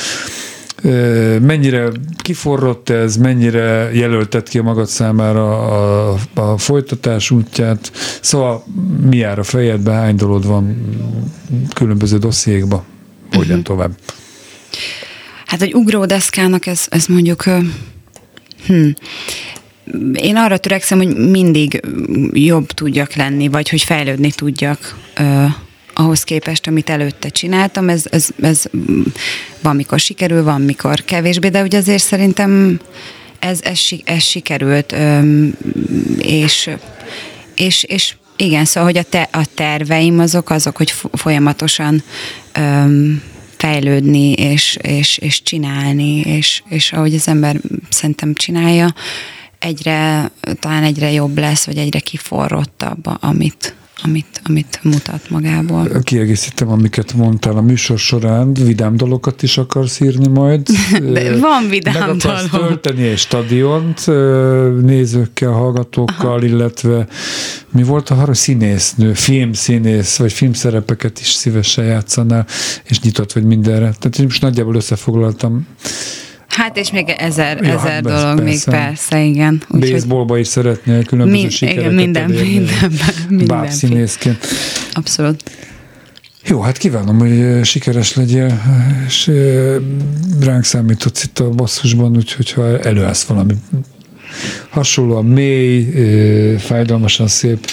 Mennyire 1.41 1.91
kiforrott 2.17 2.89
ez, 2.89 3.17
mennyire 3.17 3.91
jelöltet 3.93 4.49
ki 4.49 4.61
magad 4.61 4.87
számára 4.87 5.61
a, 5.61 6.17
a 6.35 6.59
folytatás 6.59 7.31
útját? 7.31 7.93
Szóval 8.21 8.65
mi 9.11 9.17
jár 9.17 9.39
a 9.39 9.43
fejedbe, 9.43 9.93
hány 9.93 10.17
dolog 10.17 10.45
van 10.45 10.77
különböző 11.75 12.19
dossziékba? 12.19 12.85
Hogyan 13.33 13.49
uh-huh. 13.49 13.63
tovább? 13.63 13.91
Hát 15.47 15.63
egy 15.63 15.75
ugródeszkának 15.75 16.67
ez, 16.67 16.87
ez 16.89 17.07
mondjuk... 17.07 17.45
Hm, 18.67 18.89
én 20.15 20.37
arra 20.37 20.57
törekszem, 20.57 20.99
hogy 20.99 21.17
mindig 21.17 21.83
jobb 22.33 22.67
tudjak 22.73 23.15
lenni, 23.15 23.49
vagy 23.49 23.69
hogy 23.69 23.83
fejlődni 23.83 24.31
tudjak 24.33 24.97
ö, 25.19 25.45
ahhoz 25.95 26.25
képest, 26.25 26.67
amit 26.67 26.91
előtte 26.91 27.29
csináltam. 27.29 27.89
Ez, 27.89 28.05
ez, 28.11 28.29
ez 28.41 28.63
van, 29.63 29.77
mikor 29.77 29.99
sikerül, 29.99 30.43
van, 30.43 30.61
mikor 30.61 31.05
kevésbé, 31.05 31.49
de 31.49 31.63
ugye 31.63 31.79
azért 31.79 32.03
szerintem 32.03 32.81
ez, 33.39 33.61
ez, 33.63 33.81
ez 34.05 34.23
sikerült, 34.23 34.93
ö, 34.93 35.21
és, 36.19 36.71
és, 37.55 37.83
és 37.83 38.15
igen, 38.37 38.65
szóval, 38.65 38.91
hogy 38.91 38.99
a, 38.99 39.03
te, 39.03 39.29
a 39.33 39.45
terveim 39.55 40.19
azok 40.19 40.51
azok, 40.51 40.77
hogy 40.77 40.91
fo- 40.91 41.21
folyamatosan 41.21 42.03
öm, 42.53 43.23
fejlődni, 43.57 44.33
és, 44.33 44.79
és, 44.83 45.19
és 45.19 45.43
csinálni, 45.43 46.21
és, 46.21 46.63
és 46.69 46.93
ahogy 46.93 47.15
az 47.15 47.29
ember 47.29 47.57
szerintem 47.89 48.35
csinálja, 48.35 48.95
egyre, 49.65 50.31
talán 50.61 50.83
egyre 50.83 51.13
jobb 51.13 51.39
lesz, 51.39 51.67
vagy 51.67 51.77
egyre 51.77 51.99
kiforrottabb, 51.99 53.07
amit, 53.21 53.75
amit, 54.03 54.41
amit 54.45 54.79
mutat 54.83 55.31
magából. 55.31 55.89
Kiegészítem, 56.03 56.69
amiket 56.69 57.13
mondtál 57.15 57.57
a 57.57 57.61
műsor 57.61 57.99
során, 57.99 58.53
vidám 58.53 58.97
dalokat 58.97 59.43
is 59.43 59.59
akarsz 59.59 60.01
írni 60.01 60.29
majd. 60.29 60.67
De 61.13 61.39
van 61.39 61.69
vidám 61.69 61.99
Meg 61.99 62.09
akarsz 62.09 62.51
dalom. 62.51 62.67
tölteni 62.67 63.07
egy 63.07 63.19
stadiont 63.19 64.07
nézőkkel, 64.83 65.51
hallgatókkal, 65.51 66.37
Aha. 66.37 66.45
illetve 66.45 67.07
mi 67.71 67.83
volt 67.83 68.11
a 68.11 68.15
harra 68.15 68.35
színésznő, 68.35 69.13
filmszínész, 69.13 70.17
vagy 70.17 70.33
filmszerepeket 70.33 71.21
is 71.21 71.29
szívesen 71.29 71.85
játszanál, 71.85 72.47
és 72.85 73.01
nyitott 73.01 73.33
vagy 73.33 73.45
mindenre. 73.45 73.95
Tehát 73.99 74.19
én 74.19 74.25
most 74.25 74.43
nagyjából 74.43 74.75
összefoglaltam. 74.75 75.67
Hát 76.49 76.77
és 76.77 76.91
még 76.91 77.09
ezer, 77.09 77.57
Ja, 77.57 77.67
ja, 77.69 77.79
hát 77.79 77.87
ezer 77.89 78.03
persze, 78.03 78.23
dolog 78.25 78.43
még 78.43 78.65
persze. 78.65 79.23
igen. 79.23 79.63
Baseballba 79.69 80.39
is 80.39 80.47
szeretnél 80.49 81.05
különböző 81.05 81.39
Mind- 81.41 81.51
sikereket 81.53 81.83
igen, 81.83 81.95
minden- 81.95 82.23
elérni, 82.31 82.49
mindenben, 82.49 82.99
mindenféle. 83.29 83.61
bábszínészként. 83.61 84.47
abszolút. 84.93 85.43
Jó, 86.47 86.61
hát 86.61 86.77
kívánom, 86.77 87.19
hogy 87.19 87.65
sikeres 87.65 88.15
legyél, 88.15 88.61
és 89.07 89.31
ránk 90.41 90.65
számíthatsz 90.65 91.23
itt 91.23 91.39
a 91.39 91.49
basszusban, 91.51 92.17
úgyhogy 92.17 92.53
ha 92.53 92.79
előállsz 92.81 93.23
valami 93.25 93.55
hasonlóan 94.71 95.25
mély, 95.25 95.85
fájdalmasan 96.59 97.27
szép 97.29 97.67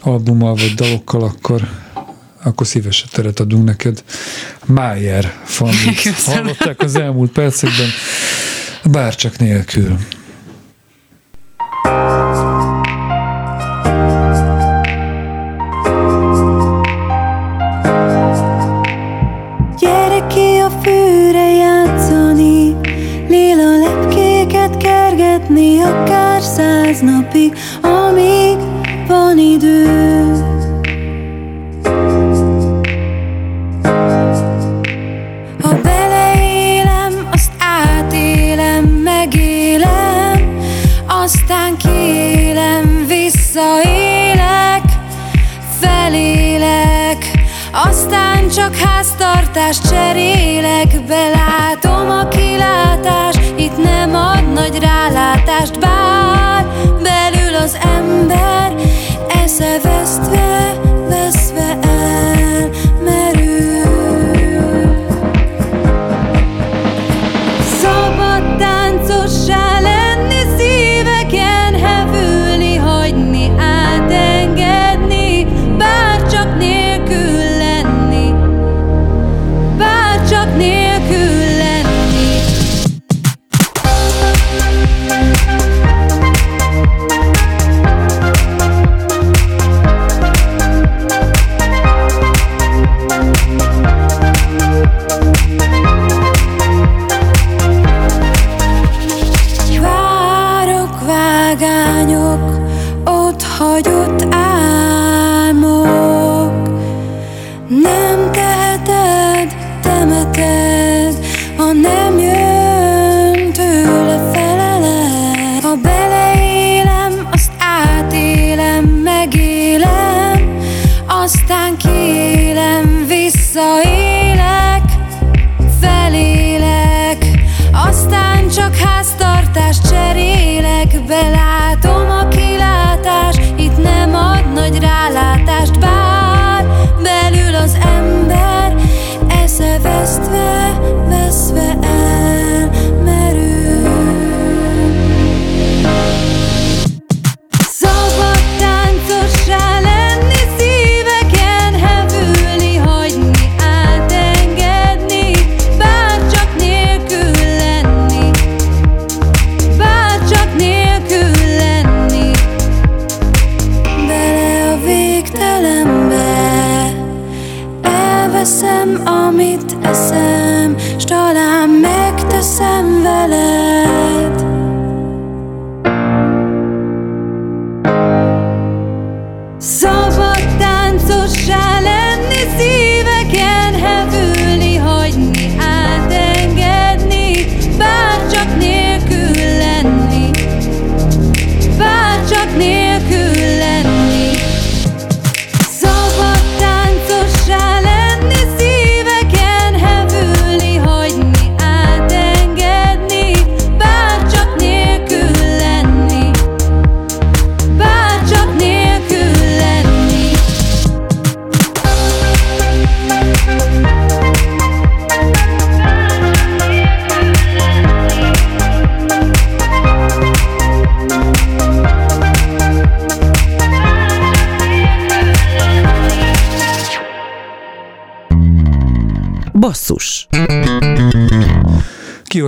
albummal 0.00 0.54
vagy 0.54 0.72
dalokkal, 0.76 1.22
akkor 1.22 1.68
akkor 2.42 2.66
szívesen 2.66 3.08
teret 3.12 3.40
adunk 3.40 3.64
neked. 3.64 4.04
Májer 4.66 5.32
Köszönöm. 6.02 6.40
hallották 6.40 6.80
az 6.80 6.96
elmúlt 6.96 7.32
percekben, 7.32 7.88
bárcsak 8.84 9.38
nélkül. 9.38 9.98
Gyere 19.78 20.26
ki 20.26 20.58
a 20.58 20.70
fűre 20.82 21.50
játszani, 21.54 22.76
lila 23.28 23.78
lepkéket 23.78 24.76
kergetni, 24.76 25.80
akár 25.80 26.42
száz 26.42 27.00
napig, 27.00 27.54
amíg 27.82 28.56
van 29.06 29.38
idő. 29.38 30.51
Háztartást 48.84 49.88
cserélek, 49.88 51.01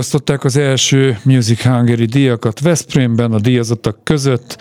Kiosztották 0.05 0.43
az 0.43 0.57
első 0.57 1.17
Music 1.23 1.63
Hungary 1.63 2.05
díjakat 2.05 2.59
Veszprémben 2.59 3.31
a 3.31 3.39
díjazottak 3.39 3.97
között. 4.03 4.57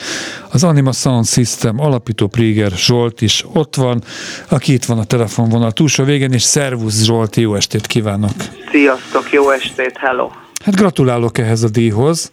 Az 0.51 0.65
Anima 0.65 0.93
Sound 0.93 1.27
System 1.27 1.81
alapító 1.81 2.27
Priger 2.27 2.71
Zsolt 2.71 3.21
is 3.21 3.45
ott 3.53 3.75
van, 3.75 4.03
aki 4.49 4.73
itt 4.73 4.85
van 4.85 4.99
a 4.99 5.05
telefonvonal 5.05 5.73
túlsó 5.73 6.05
végén, 6.05 6.33
és 6.33 6.43
szervusz 6.43 7.05
Zsolt, 7.05 7.37
jó 7.37 7.55
estét 7.55 7.87
kívánok! 7.87 8.33
Sziasztok, 8.71 9.33
jó 9.33 9.51
estét, 9.51 9.97
hello! 9.97 10.31
Hát 10.65 10.77
gratulálok 10.77 11.39
ehhez 11.39 11.63
a 11.63 11.69
díjhoz 11.69 12.31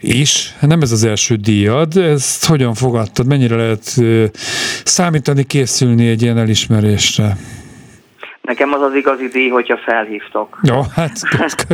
is. 0.00 0.56
Nem 0.60 0.80
ez 0.80 0.92
az 0.92 1.04
első 1.04 1.34
díjad. 1.36 1.96
Ezt 1.96 2.46
hogyan 2.46 2.74
fogadtad? 2.74 3.26
Mennyire 3.26 3.56
lehet 3.56 4.00
számítani, 4.84 5.44
készülni 5.44 6.08
egy 6.08 6.22
ilyen 6.22 6.38
elismerésre? 6.38 7.36
Nekem 8.50 8.72
az 8.72 8.82
az 8.82 8.94
igazi 8.94 9.28
díj, 9.28 9.48
hogyha 9.48 9.76
felhívtok. 9.76 10.58
Jó, 10.62 10.80
hát 10.94 11.12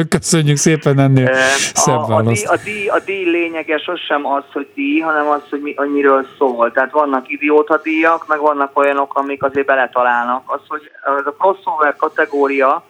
köszönjük 0.08 0.56
szépen 0.56 0.98
ennél 0.98 1.32
szebb 1.74 1.94
a, 1.94 2.16
a, 2.16 2.22
díj, 2.22 2.44
a, 2.44 2.56
díj, 2.64 2.88
a 2.88 2.98
díj 3.04 3.24
lényege 3.24 3.78
sosem 3.78 4.26
az, 4.26 4.42
hogy 4.52 4.68
díj, 4.74 5.00
hanem 5.00 5.28
az, 5.28 5.40
hogy 5.50 5.60
mi, 5.60 5.74
hogy 5.74 5.90
miről 5.90 6.26
szól. 6.38 6.72
Tehát 6.72 6.90
vannak 6.90 7.28
idióta 7.28 7.80
díjak, 7.82 8.26
meg 8.26 8.40
vannak 8.40 8.78
olyanok, 8.78 9.14
amik 9.14 9.42
azért 9.42 9.66
beletalálnak. 9.66 10.42
Az, 10.46 10.60
hogy 10.68 10.90
ez 11.18 11.26
a 11.26 11.34
crossover 11.38 11.96
kategória, 11.96 12.84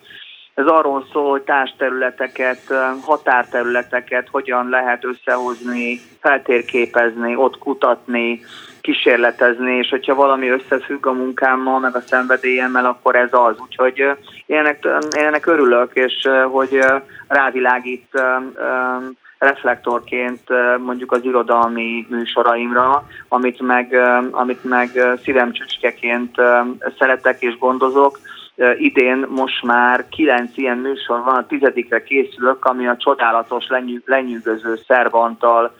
ez 0.54 0.66
arról 0.66 1.06
szól, 1.12 1.30
hogy 1.30 1.42
társterületeket, 1.42 2.60
határterületeket 3.02 4.28
hogyan 4.30 4.68
lehet 4.68 5.04
összehozni, 5.04 6.00
feltérképezni, 6.20 7.36
ott 7.36 7.58
kutatni, 7.58 8.40
kísérletezni, 8.86 9.76
és 9.76 9.88
hogyha 9.88 10.14
valami 10.14 10.48
összefügg 10.48 11.06
a 11.06 11.12
munkámmal, 11.12 11.78
meg 11.78 11.96
a 11.96 12.00
szenvedélyemmel, 12.00 12.86
akkor 12.86 13.16
ez 13.16 13.28
az. 13.32 13.56
Úgyhogy 13.58 13.98
én 14.46 14.58
ennek, 14.58 14.86
ennek 15.10 15.46
örülök, 15.46 15.90
és 15.94 16.28
hogy 16.50 16.78
rávilágít 17.28 18.20
reflektorként 19.38 20.40
mondjuk 20.78 21.12
az 21.12 21.24
irodalmi 21.24 22.06
műsoraimra, 22.08 23.06
amit 23.28 23.60
meg, 23.60 23.96
amit 24.30 24.64
meg 24.64 24.90
ö, 24.94 25.12
szeretek 26.98 27.42
és 27.42 27.58
gondozok. 27.58 28.18
Idén 28.78 29.26
most 29.28 29.62
már 29.62 30.08
kilenc 30.08 30.50
ilyen 30.54 30.78
műsor 30.78 31.22
van, 31.24 31.34
a 31.34 31.46
tizedikre 31.46 32.02
készülök, 32.02 32.64
ami 32.64 32.86
a 32.86 32.96
csodálatos, 32.96 33.66
lenyű, 33.68 34.02
lenyűgöző 34.04 34.78
Szervantal 34.86 35.74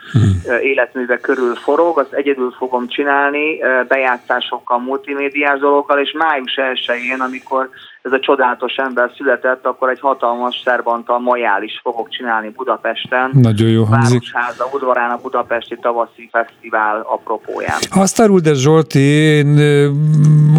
ö, 0.47 0.59
életműve 0.59 1.19
körül 1.19 1.55
forog. 1.55 1.99
Azt 1.99 2.13
egyedül 2.13 2.51
fogom 2.51 2.89
csinálni, 2.89 3.59
bejátszásokkal, 3.89 4.79
multimédiás 4.79 5.59
dolgokkal, 5.59 5.99
és 5.99 6.13
május 6.13 6.55
1-én, 6.57 7.21
amikor 7.21 7.69
ez 8.07 8.13
a 8.13 8.21
csodálatos 8.21 8.75
ember 8.75 9.11
született, 9.17 9.67
akkor 9.67 9.89
egy 9.89 10.01
hatalmas 10.01 10.61
Szervantal 10.65 11.19
majál 11.19 11.63
is 11.63 11.81
fogok 11.83 12.09
csinálni 12.09 12.49
Budapesten. 12.49 13.31
Nagyon 13.33 13.69
jó 13.69 13.85
hangzik. 13.85 14.33
Városháza 14.33 14.69
udvarán 14.73 15.11
a 15.11 15.19
Budapesti 15.23 15.79
Tavaszi 15.81 16.29
Fesztivál 16.33 17.01
apropóján. 17.01 17.79
Azt 17.91 18.21
árul, 18.21 18.41
de 18.41 18.55
Zsolti, 18.55 18.99
én 18.99 19.59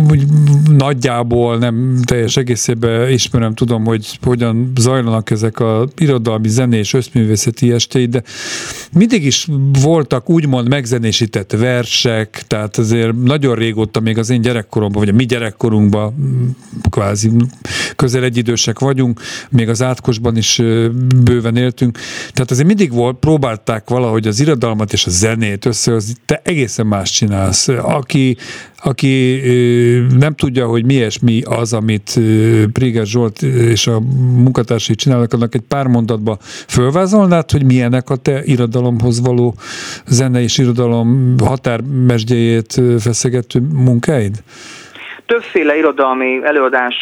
úgy 0.09 0.23
nagyjából 0.77 1.57
nem 1.57 1.99
teljes 2.05 2.37
egészében 2.37 3.09
ismerem, 3.09 3.53
tudom, 3.53 3.85
hogy 3.85 4.19
hogyan 4.21 4.71
zajlanak 4.75 5.29
ezek 5.29 5.59
a 5.59 5.87
irodalmi, 5.97 6.47
zenés, 6.47 6.93
összművészeti 6.93 7.71
estéid, 7.71 8.09
de 8.09 8.23
mindig 8.91 9.25
is 9.25 9.47
voltak 9.81 10.29
úgymond 10.29 10.67
megzenésített 10.67 11.51
versek, 11.51 12.43
tehát 12.47 12.77
azért 12.77 13.23
nagyon 13.23 13.55
régóta, 13.55 13.99
még 13.99 14.17
az 14.17 14.29
én 14.29 14.41
gyerekkoromban, 14.41 14.99
vagy 14.99 15.13
a 15.13 15.15
mi 15.15 15.25
gyerekkorunkban 15.25 16.13
kvázi 16.89 17.31
közel 17.97 18.23
egyidősek 18.23 18.79
vagyunk, 18.79 19.21
még 19.49 19.69
az 19.69 19.81
átkosban 19.81 20.37
is 20.37 20.61
bőven 21.23 21.57
éltünk, 21.57 21.97
tehát 22.33 22.51
azért 22.51 22.67
mindig 22.67 22.91
volt, 22.91 23.17
próbálták 23.19 23.89
valahogy 23.89 24.27
az 24.27 24.39
irodalmat 24.39 24.93
és 24.93 25.05
a 25.05 25.09
zenét 25.09 25.65
összehozni, 25.65 26.13
te 26.25 26.41
egészen 26.43 26.87
más 26.87 27.11
csinálsz. 27.11 27.67
Aki, 27.67 28.37
aki 28.77 29.41
nem 30.17 30.35
tudja, 30.35 30.67
hogy 30.67 30.85
mi 30.85 30.93
és 30.93 31.19
mi 31.19 31.41
az, 31.41 31.73
amit 31.73 32.19
Priger 32.71 33.05
Zsolt 33.05 33.41
és 33.41 33.87
a 33.87 33.99
munkatársai 34.35 34.95
csinálnak, 34.95 35.33
annak 35.33 35.55
egy 35.55 35.61
pár 35.67 35.87
mondatba 35.87 36.37
fölvázolnád, 36.67 37.51
hogy 37.51 37.63
milyenek 37.63 38.09
a 38.09 38.15
te 38.15 38.43
irodalomhoz 38.43 39.19
való 39.19 39.55
zene 40.07 40.41
és 40.41 40.57
irodalom 40.57 41.35
határmesdjéjét 41.39 42.81
feszegető 42.99 43.59
munkáid? 43.59 44.43
Többféle 45.27 45.77
irodalmi 45.77 46.39
előadás 46.43 46.95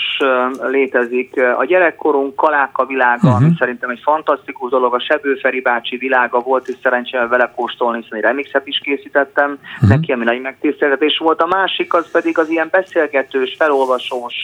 létezik. 0.68 1.42
A 1.58 1.66
gyerekkorunk 1.66 2.36
Kaláka 2.36 2.86
világa, 2.86 3.28
uh-huh. 3.28 3.36
ami 3.36 3.54
szerintem 3.60 3.90
egy 3.90 4.00
fantasztikus 4.04 4.70
dolog, 4.70 4.94
a 4.94 5.00
Sebő 5.00 5.36
Feri 5.36 5.62
bácsi 5.62 5.98
világa 5.98 6.40
volt, 6.40 6.68
és 6.68 6.76
szerencsére 6.84 7.28
vele 7.28 7.52
kóstolni, 7.56 8.02
hiszen 8.02 8.18
egy 8.18 8.24
remixet 8.24 8.68
is 8.68 8.80
készítettem 8.84 9.58
uh-huh. 9.74 9.90
neki, 9.90 10.12
ami 10.12 10.24
nagy 10.24 10.42
megtiszteltetés 10.42 11.18
volt. 11.18 11.42
A 11.42 11.46
másik 11.46 11.94
az 11.94 12.12
pedig 12.12 12.38
az 12.38 12.50
ilyen 12.50 12.68
beszélgetős, 12.72 13.56
felolvasós, 13.58 14.36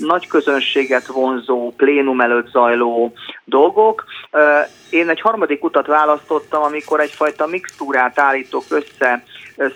nagy 0.00 0.26
közönséget 0.26 1.06
vonzó, 1.06 1.72
plénum 1.76 2.20
előtt 2.20 2.48
zajló 2.50 3.12
dolgok. 3.44 4.04
Én 4.90 5.08
egy 5.08 5.20
harmadik 5.20 5.64
utat 5.64 5.86
választottam, 5.86 6.62
amikor 6.62 7.00
egyfajta 7.00 7.46
mixtúrát 7.46 8.18
állítok 8.18 8.64
össze 8.68 9.24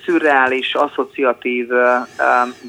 szürreális, 0.04 0.74
asszociatív 0.74 1.68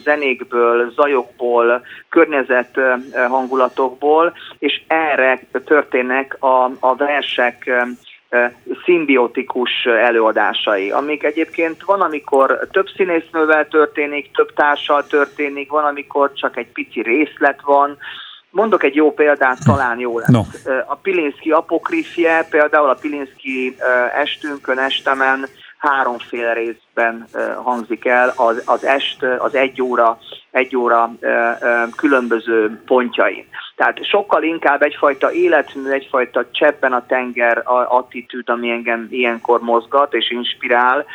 zenékből, 0.04 0.92
zajokból, 0.96 1.86
környezet 2.10 2.80
hangulatokból, 3.28 4.34
és 4.60 4.82
erre 4.88 5.42
történnek 5.66 6.38
a, 6.40 6.72
a 6.80 6.96
versek 6.96 7.72
szimbiotikus 8.84 9.86
előadásai, 9.86 10.92
amik 10.92 11.24
egyébként 11.24 11.84
van, 11.84 12.02
amikor 12.02 12.68
több 12.72 12.88
színésznővel 12.96 13.68
történik, 13.68 14.32
több 14.32 14.54
társal 14.54 15.06
történik, 15.08 15.70
van, 15.70 15.84
amikor 15.84 16.34
csak 16.34 16.58
egy 16.58 16.68
pici 16.68 17.02
részlet 17.02 17.62
van, 17.62 17.98
Mondok 18.56 18.84
egy 18.84 18.96
jó 18.96 19.14
példát, 19.14 19.58
talán 19.66 20.00
jó 20.00 20.20
lesz. 20.20 20.28
No. 20.28 20.42
A 20.88 20.96
Pilinszki 20.96 21.52
apokrifje, 21.52 22.48
például 22.50 22.90
a 22.90 22.98
Pilinszki 23.02 23.76
estünkön, 24.16 24.80
estemen 24.80 25.48
háromféle 25.88 26.54
részben 26.54 27.28
hangzik 27.64 28.06
el 28.06 28.34
az, 28.36 28.64
az 28.66 28.86
est, 28.86 29.24
az 29.24 29.56
egy 29.56 29.82
óra, 29.82 30.18
egy 30.52 30.76
óra 30.76 31.12
különböző 31.96 32.82
pontjain. 32.86 33.46
Tehát 33.76 34.06
sokkal 34.06 34.44
inkább 34.44 34.82
egyfajta 34.82 35.32
életmű, 35.32 35.90
egyfajta 35.90 36.46
cseppen 36.52 36.94
a 36.94 37.06
tenger 37.06 37.62
attitűd, 37.88 38.50
ami 38.50 38.70
engem 38.70 39.08
ilyenkor 39.10 39.62
mozgat 39.62 40.14
és 40.14 40.32
inspirál, 40.32 41.06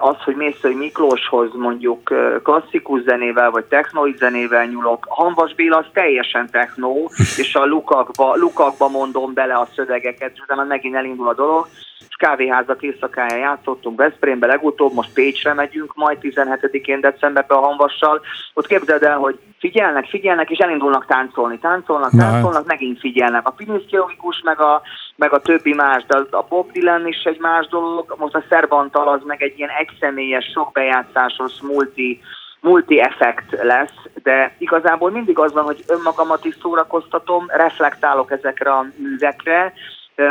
az, 0.00 0.16
hogy 0.24 0.36
Mészői 0.36 0.74
Miklóshoz 0.74 1.54
mondjuk 1.54 2.14
klasszikus 2.42 3.02
zenével 3.02 3.50
vagy 3.50 3.64
technoid 3.64 4.16
zenével 4.16 4.64
nyúlok, 4.66 5.06
Hanvas 5.08 5.54
Béla 5.54 5.76
az 5.76 5.86
teljesen 5.92 6.50
technó, 6.50 7.10
és 7.36 7.54
a 7.54 7.64
lukakba, 7.64 8.36
lukakba 8.36 8.88
mondom 8.88 9.34
bele 9.34 9.54
a 9.54 9.68
szövegeket, 9.74 10.30
és 10.34 10.40
utána 10.40 10.64
megint 10.64 10.94
elindul 10.94 11.28
a 11.28 11.34
dolog. 11.34 11.68
Kávéházak 12.16 12.82
éjszakáján 12.82 13.38
játszottunk 13.38 13.98
Veszprémbe, 13.98 14.46
legutóbb 14.46 14.92
most 14.92 15.12
Pécsre 15.12 15.54
megyünk, 15.54 15.94
majd 15.94 16.18
17-én 16.20 17.00
decemberben 17.00 17.58
a 17.58 17.60
Hanvassal. 17.60 18.20
Ott 18.54 18.66
képzeld 18.66 19.02
el, 19.02 19.18
hogy 19.18 19.38
figyelnek, 19.58 20.06
figyelnek, 20.06 20.50
és 20.50 20.58
elindulnak 20.58 21.06
táncolni. 21.06 21.58
Táncolnak, 21.58 22.10
Na. 22.10 22.18
táncolnak, 22.18 22.66
megint 22.66 22.98
figyelnek. 22.98 23.46
A 23.46 23.50
Piniszkilovikus 23.50 24.40
meg 24.44 24.60
a, 24.60 24.82
meg 25.16 25.32
a 25.32 25.40
többi 25.40 25.74
más, 25.74 26.04
de 26.06 26.16
a 26.30 26.46
Bob 26.48 26.72
Dylan 26.72 27.06
is 27.06 27.22
egy 27.24 27.38
más 27.40 27.66
dolog, 27.66 28.14
most 28.18 28.34
a 28.34 28.44
Szerbantal 28.48 29.08
az 29.08 29.20
meg 29.24 29.42
egy 29.42 29.58
ilyen 29.58 29.70
egyszemélyes, 29.78 30.44
sok 30.44 30.72
bejátszásos, 30.72 31.52
multi, 31.60 32.20
multi 32.60 33.00
effekt 33.00 33.62
lesz, 33.62 33.94
de 34.22 34.54
igazából 34.58 35.10
mindig 35.10 35.38
az 35.38 35.52
van, 35.52 35.64
hogy 35.64 35.84
önmagamat 35.86 36.44
is 36.44 36.56
szórakoztatom, 36.62 37.44
reflektálok 37.48 38.30
ezekre 38.30 38.70
a 38.70 38.86
művekre, 38.96 39.72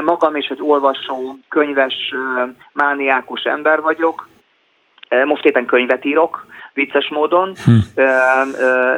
magam 0.03 0.35
is 0.35 0.47
egy 0.47 0.61
olvasó, 0.61 1.37
könyves, 1.49 2.13
mániákus 2.71 3.43
ember 3.43 3.81
vagyok, 3.81 4.27
most 5.25 5.45
éppen 5.45 5.65
könyvet 5.65 6.05
írok, 6.05 6.45
vicces 6.75 7.09
módon, 7.09 7.55
hm. 7.65 8.01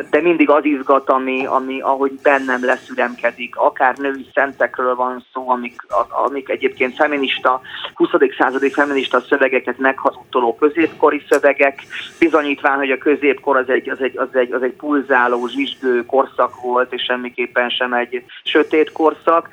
de 0.10 0.22
mindig 0.22 0.50
az 0.50 0.66
izgat, 0.66 1.10
ami, 1.10 1.46
ami 1.46 1.82
ahogy 1.82 2.12
bennem 2.24 2.66
leszüremkedik, 2.66 3.56
akár 3.56 3.98
női 3.98 4.26
szentekről 4.34 4.96
van 4.96 5.26
szó, 5.34 5.50
amik, 5.50 5.82
amik 6.26 6.50
egyébként 6.50 6.96
feminista, 6.96 7.62
20. 7.94 8.10
századi 8.38 8.70
feminista 8.72 9.20
szövegeket 9.20 9.78
meghazudtoló 9.78 10.56
középkori 10.56 11.22
szövegek, 11.30 11.84
bizonyítván, 12.20 12.78
hogy 12.78 12.92
a 12.92 12.98
középkor 12.98 13.58
az 13.58 13.70
egy, 13.70 13.90
az 13.90 14.02
egy, 14.02 14.18
az 14.18 14.36
egy, 14.36 14.52
az 14.52 14.64
egy 14.64 14.74
pulzáló, 14.74 15.48
zsizsgő 15.48 16.06
korszak 16.06 16.62
volt, 16.62 16.94
és 16.94 17.04
semmiképpen 17.04 17.70
sem 17.70 17.94
egy 17.94 18.24
sötét 18.44 18.92
korszak, 18.92 19.50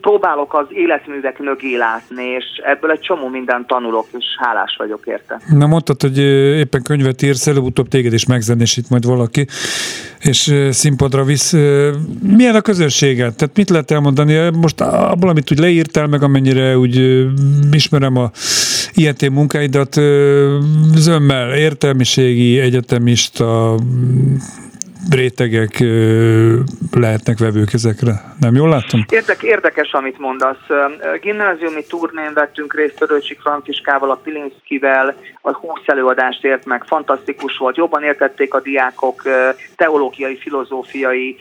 próbálok 0.00 0.54
az 0.54 0.66
életművek 0.68 1.38
mögé 1.38 1.76
látni, 1.76 2.24
és 2.24 2.44
ebből 2.64 2.90
egy 2.90 3.00
csomó 3.00 3.28
mindent 3.28 3.66
tanulok, 3.66 4.06
és 4.18 4.24
hálás 4.38 4.76
vagyok 4.78 5.06
érte. 5.06 5.40
Na 5.50 5.66
mondtad, 5.66 6.00
hogy 6.00 6.18
éppen 6.58 6.82
könyvet 6.82 7.22
írsz, 7.22 7.46
előbb-utóbb 7.46 7.88
téged 7.88 8.12
is 8.12 8.26
megzenésít 8.26 8.90
majd 8.90 9.04
valaki, 9.04 9.46
és 10.20 10.54
színpadra 10.70 11.24
visz. 11.24 11.52
Milyen 12.22 12.54
a 12.54 12.60
közönséget? 12.60 13.36
Tehát 13.36 13.56
mit 13.56 13.70
lehet 13.70 13.90
elmondani? 13.90 14.50
Most 14.50 14.80
abból, 14.80 15.28
amit 15.28 15.52
úgy 15.52 15.58
leírtál, 15.58 16.06
meg 16.06 16.22
amennyire 16.22 16.78
úgy 16.78 17.26
ismerem 17.70 18.16
a 18.16 18.30
INT 18.94 19.30
munkáidat, 19.30 19.94
zömmel 20.94 21.54
értelmiségi, 21.54 22.58
egyetemista, 22.58 23.78
rétegek 25.10 25.78
lehetnek 26.90 27.38
vevők 27.38 27.72
ezekre. 27.72 28.12
Nem 28.40 28.54
jól 28.54 28.68
láttam? 28.68 29.04
Érdek, 29.08 29.42
érdekes, 29.42 29.92
amit 29.92 30.18
mondasz. 30.18 30.66
Gimnáziumi 31.20 31.84
turnén 31.88 32.32
vettünk 32.34 32.74
részt 32.74 32.98
Törőcsik 32.98 33.40
Franciskával, 33.40 34.10
a 34.10 34.20
Pilinszkivel, 34.22 35.14
a 35.40 35.52
20 35.52 35.80
előadást 35.86 36.44
ért 36.44 36.64
meg, 36.64 36.84
fantasztikus 36.84 37.56
volt. 37.56 37.76
Jobban 37.76 38.02
értették 38.02 38.54
a 38.54 38.60
diákok, 38.60 39.22
teológiai, 39.76 40.36
filozófiai 40.36 41.36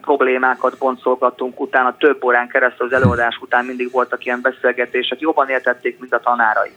problémákat 0.00 0.78
boncolgattunk 0.78 1.60
utána, 1.60 1.96
több 1.96 2.24
órán 2.24 2.48
keresztül 2.48 2.86
az 2.86 2.92
előadás 2.92 3.38
után 3.40 3.64
mindig 3.64 3.90
voltak 3.90 4.24
ilyen 4.24 4.40
beszélgetések, 4.42 5.20
jobban 5.20 5.48
értették, 5.48 5.98
mint 5.98 6.14
a 6.14 6.20
tanárai 6.20 6.70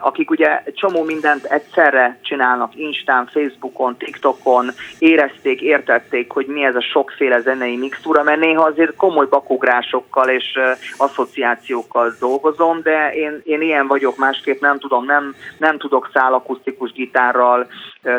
akik 0.00 0.30
ugye 0.30 0.62
csomó 0.74 1.02
mindent 1.02 1.44
egyszerre 1.44 2.18
csinálnak 2.22 2.76
Instán, 2.76 3.26
Facebookon, 3.26 3.96
TikTokon, 3.96 4.70
érezték, 4.98 5.60
értették, 5.60 6.30
hogy 6.30 6.46
mi 6.46 6.64
ez 6.64 6.74
a 6.74 6.80
sokféle 6.80 7.40
zenei 7.40 7.76
mixtúra, 7.76 8.22
mert 8.22 8.40
néha 8.40 8.62
azért 8.62 8.96
komoly 8.96 9.26
bakugrásokkal 9.26 10.28
és 10.28 10.58
asszociációkkal 10.96 12.14
dolgozom, 12.20 12.80
de 12.82 13.14
én, 13.14 13.40
én 13.44 13.60
ilyen 13.60 13.86
vagyok, 13.86 14.16
másképp 14.16 14.60
nem 14.60 14.78
tudom, 14.78 15.04
nem, 15.04 15.34
nem 15.58 15.78
tudok 15.78 16.10
szálakusztikus 16.12 16.92
gitárral 16.92 17.66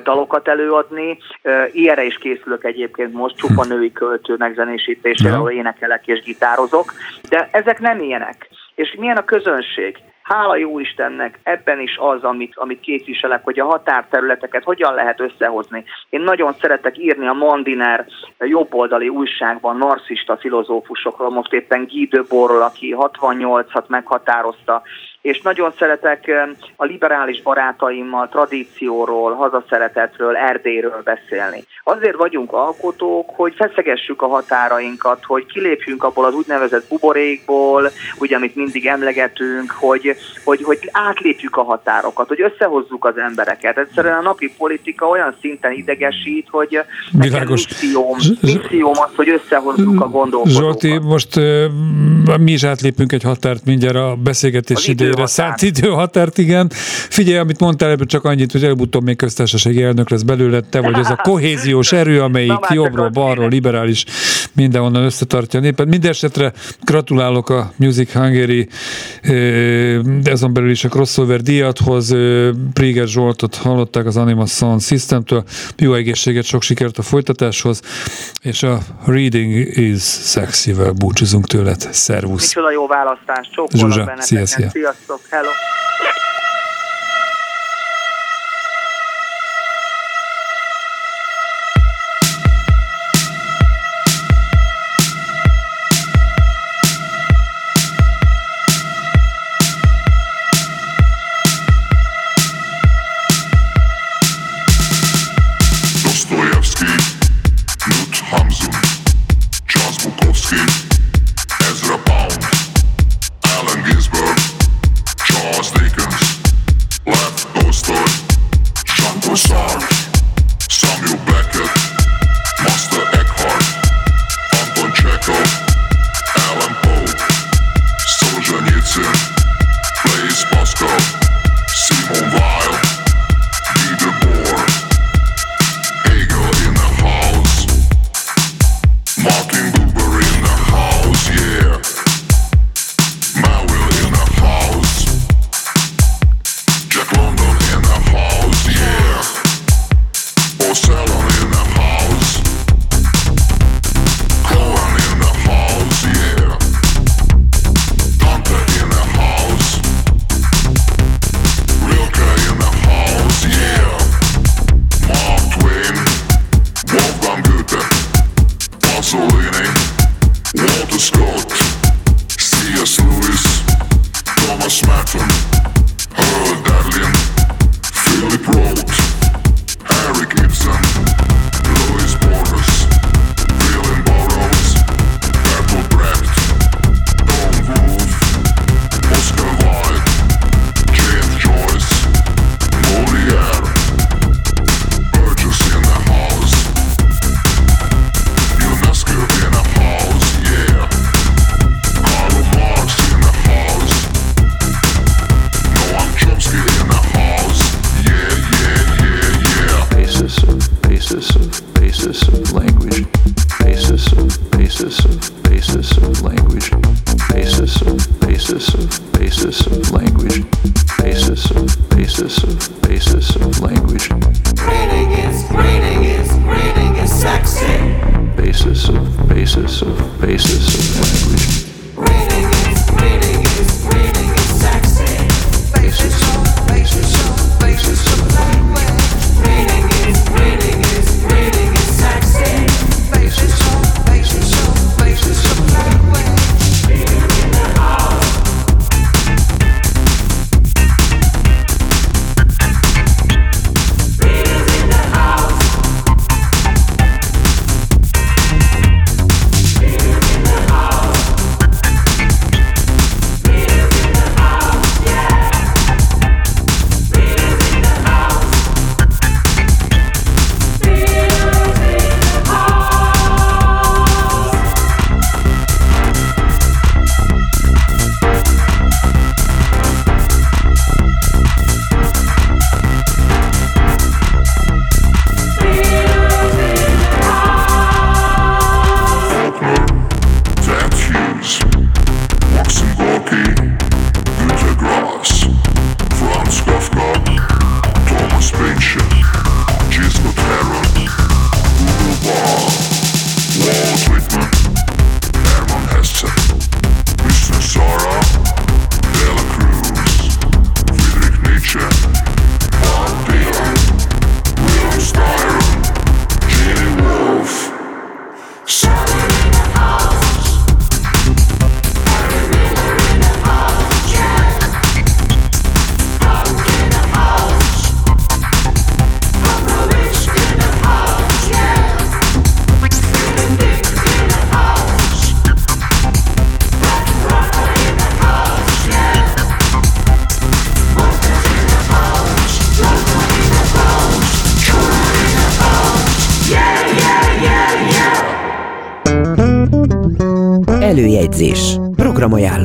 dalokat 0.03 0.47
előadni. 0.47 1.17
Ilyenre 1.71 2.03
is 2.03 2.17
készülök 2.17 2.63
egyébként 2.63 3.13
most, 3.13 3.35
csupa 3.35 3.65
női 3.65 3.91
költő 3.91 4.35
megzenésítésére, 4.37 5.33
ahol 5.33 5.51
énekelek 5.51 6.07
és 6.07 6.21
gitározok, 6.21 6.93
de 7.29 7.49
ezek 7.51 7.79
nem 7.79 7.99
ilyenek. 7.99 8.49
És 8.75 8.95
milyen 8.99 9.17
a 9.17 9.25
közönség? 9.25 9.97
Hála 10.26 10.55
jó 10.55 10.80
Istennek, 10.80 11.39
ebben 11.43 11.80
is 11.80 11.97
az, 11.97 12.23
amit, 12.23 12.53
amit 12.55 12.80
képviselek, 12.80 13.43
hogy 13.43 13.59
a 13.59 13.65
határterületeket 13.65 14.63
hogyan 14.63 14.93
lehet 14.93 15.19
összehozni. 15.19 15.84
Én 16.09 16.21
nagyon 16.21 16.53
szeretek 16.53 16.97
írni 16.97 17.28
a 17.28 17.34
Mandiner 17.34 18.05
jobboldali 18.39 19.09
újságban 19.09 19.78
narcista 19.78 20.38
filozófusokról, 20.38 21.30
most 21.30 21.53
éppen 21.53 21.86
Guy 21.86 22.05
Debordról, 22.05 22.61
aki 22.61 22.95
68-at 22.97 23.88
meghatározta, 23.88 24.82
és 25.26 25.41
nagyon 25.41 25.73
szeretek 25.80 26.32
a 26.76 26.84
liberális 26.84 27.41
barátaimmal 27.41 28.30
tradícióról, 28.30 29.34
hazaszeretetről, 29.34 30.36
Erdélyről 30.36 31.01
beszélni. 31.03 31.63
Azért 31.84 32.15
vagyunk 32.15 32.53
alkotók, 32.53 33.30
hogy 33.36 33.53
feszegessük 33.55 34.21
a 34.21 34.28
határainkat, 34.28 35.23
hogy 35.23 35.45
kilépjünk 35.45 36.03
abból 36.03 36.26
az 36.26 36.34
úgynevezett 36.34 36.88
buborékból, 36.89 37.91
ugye, 38.17 38.36
amit 38.36 38.55
mindig 38.55 38.86
emlegetünk, 38.86 39.71
hogy, 39.71 40.15
hogy, 40.43 40.63
hogy 40.63 40.89
átlépjük 40.91 41.57
a 41.57 41.63
határokat, 41.63 42.28
hogy 42.28 42.41
összehozzuk 42.41 43.05
az 43.05 43.17
embereket. 43.17 43.78
Egyszerűen 43.78 44.17
a 44.17 44.21
napi 44.21 44.53
politika 44.57 45.07
olyan 45.07 45.36
szinten 45.41 45.71
idegesít, 45.71 46.47
hogy 46.49 46.80
nekem 47.11 47.47
misszióm, 47.47 48.17
misszióm 48.41 48.93
az, 48.97 49.15
hogy 49.15 49.30
összehozzuk 49.30 50.01
a 50.01 50.07
gondolkodókat. 50.07 50.61
Zsolti, 50.61 50.97
most 50.97 51.36
mi 52.39 52.51
is 52.51 52.63
átlépünk 52.63 53.11
egy 53.11 53.23
határt 53.23 53.65
mindjárt 53.65 53.95
a 53.95 54.15
beszélgetés 54.23 54.88
idejére. 55.16 55.32
Szánt 55.32 55.61
időhatárt, 55.61 56.38
igen. 56.38 56.72
Figyelj, 57.09 57.38
amit 57.38 57.59
mondtál 57.59 57.89
ebből 57.89 58.05
csak 58.05 58.24
annyit, 58.24 58.51
hogy 58.51 58.63
előbb-utóbb 58.63 59.03
még 59.03 59.16
köztársasági 59.16 59.84
elnök 59.84 60.09
lesz 60.09 60.22
belőle, 60.22 60.61
te 60.70 60.80
vagy 60.80 60.99
az 61.03 61.09
a 61.09 61.16
kohéziós 61.16 61.91
erő, 61.91 62.22
amelyik 62.22 62.68
jobbról, 62.70 63.09
balról, 63.09 63.49
liberális, 63.49 64.05
mindenhonnan 64.56 65.03
összetartja 65.03 65.60
a 65.60 65.62
népet. 65.62 65.88
Mindenesetre 65.88 66.53
gratulálok 66.82 67.49
a 67.49 67.72
Music 67.76 68.12
Hungary, 68.12 68.68
de 70.22 70.32
azon 70.32 70.53
belül 70.53 70.70
is 70.70 70.84
a 70.84 70.89
crossover 70.89 71.41
díjathoz. 71.41 72.16
Priger 72.74 73.08
Zsoltot 73.08 73.56
hallották 73.56 74.06
az 74.06 74.18
Anima 74.18 74.45
Sound 74.45 74.82
System-től. 74.82 75.43
Jó 75.78 75.93
egészséget, 75.93 76.43
sok 76.43 76.62
sikert 76.62 76.97
a 76.97 77.01
folytatáshoz, 77.01 77.82
és 78.41 78.64
a 78.64 78.80
Reading 79.06 79.78
is 79.78 80.03
Sexy-vel 80.03 80.91
búcsúzunk 80.91 81.47
tőled. 81.47 81.88
Szervusz! 81.91 82.56
Micsoda 82.56 82.72
jó 82.72 82.88
választás, 82.88 83.49
csókolok 83.51 83.89
benneteket. 83.89 84.26
Szia, 84.26 84.45
szia. 84.45 84.70
Sziasztok, 84.70 85.20
hello! 85.30 85.49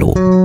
Hallo. 0.01 0.40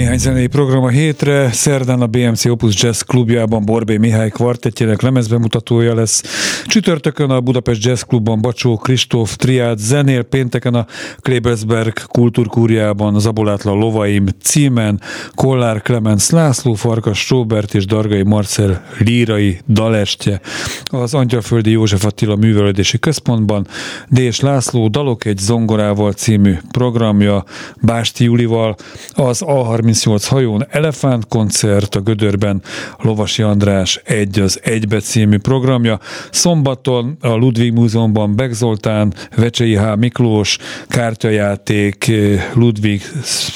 Néhány 0.00 0.18
zenei 0.18 0.46
program 0.46 0.82
a 0.82 0.88
hétre. 0.88 1.52
Szerdán 1.52 2.00
a 2.00 2.06
BMC 2.06 2.44
Opus 2.44 2.82
Jazz 2.82 3.00
klubjában 3.00 3.64
Borbé 3.64 3.96
Mihály 3.96 4.28
kvartettjének 4.28 5.00
lemezbemutatója 5.02 5.94
lesz. 5.94 6.22
Csütörtökön 6.66 7.30
a 7.30 7.40
Budapest 7.40 7.84
Jazz 7.84 8.02
Klubban 8.02 8.40
Bacsó 8.40 8.76
Kristóf 8.76 9.36
Triád 9.36 9.78
zenél, 9.78 10.22
pénteken 10.22 10.74
a 10.74 10.86
Klebersberg 11.16 11.92
kultúrkúriában 12.06 13.20
Zabolátlan 13.20 13.78
Lovaim 13.78 14.26
címen 14.42 15.00
Kollár 15.34 15.82
Clemens 15.82 16.30
László, 16.30 16.74
Farkas 16.74 17.30
Robert 17.30 17.74
és 17.74 17.86
Dargai 17.86 18.22
Marcel 18.22 18.84
lírai 18.98 19.58
dalestje. 19.68 20.40
Az 20.84 21.14
Angyalföldi 21.14 21.70
József 21.70 22.04
Attila 22.04 22.36
Művelődési 22.36 22.98
Központban 22.98 23.66
Dés 24.08 24.40
László 24.40 24.88
Dalok 24.88 25.24
egy 25.24 25.38
zongorával 25.38 26.12
című 26.12 26.54
programja 26.70 27.44
Básti 27.80 28.24
Julival, 28.24 28.76
az 29.12 29.42
A38 29.90 30.24
hajón 30.28 30.66
Elefánt 30.70 31.28
koncert 31.28 31.94
a 31.94 32.00
Gödörben 32.00 32.62
Lovasi 32.98 33.42
András 33.42 34.00
egy 34.04 34.40
az 34.40 34.60
egybe 34.62 35.00
című 35.00 35.38
programja. 35.38 36.00
Szombaton 36.30 37.16
a 37.20 37.28
Ludwig 37.28 37.72
Múzeumban 37.72 38.36
Beck 38.36 38.52
Zoltán, 38.52 39.14
Vecsei 39.36 39.76
H. 39.76 39.96
Miklós 39.96 40.58
kártyajáték 40.88 42.08
eh, 42.08 42.50
Ludwig 42.54 43.02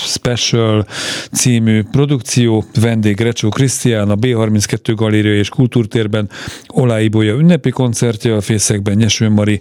Special 0.06 0.86
című 1.32 1.82
produkció, 1.82 2.64
vendég 2.80 3.20
Recsó 3.20 3.48
Krisztián, 3.48 4.10
a 4.10 4.16
B32 4.16 4.92
Galéria 4.96 5.34
és 5.34 5.48
Kultúrtérben 5.48 6.28
Olá 6.66 7.00
Ibolya 7.00 7.34
ünnepi 7.34 7.70
koncertje, 7.70 8.34
a 8.34 8.40
Fészekben 8.40 8.96
Nyeső 8.96 9.28
Mari, 9.28 9.60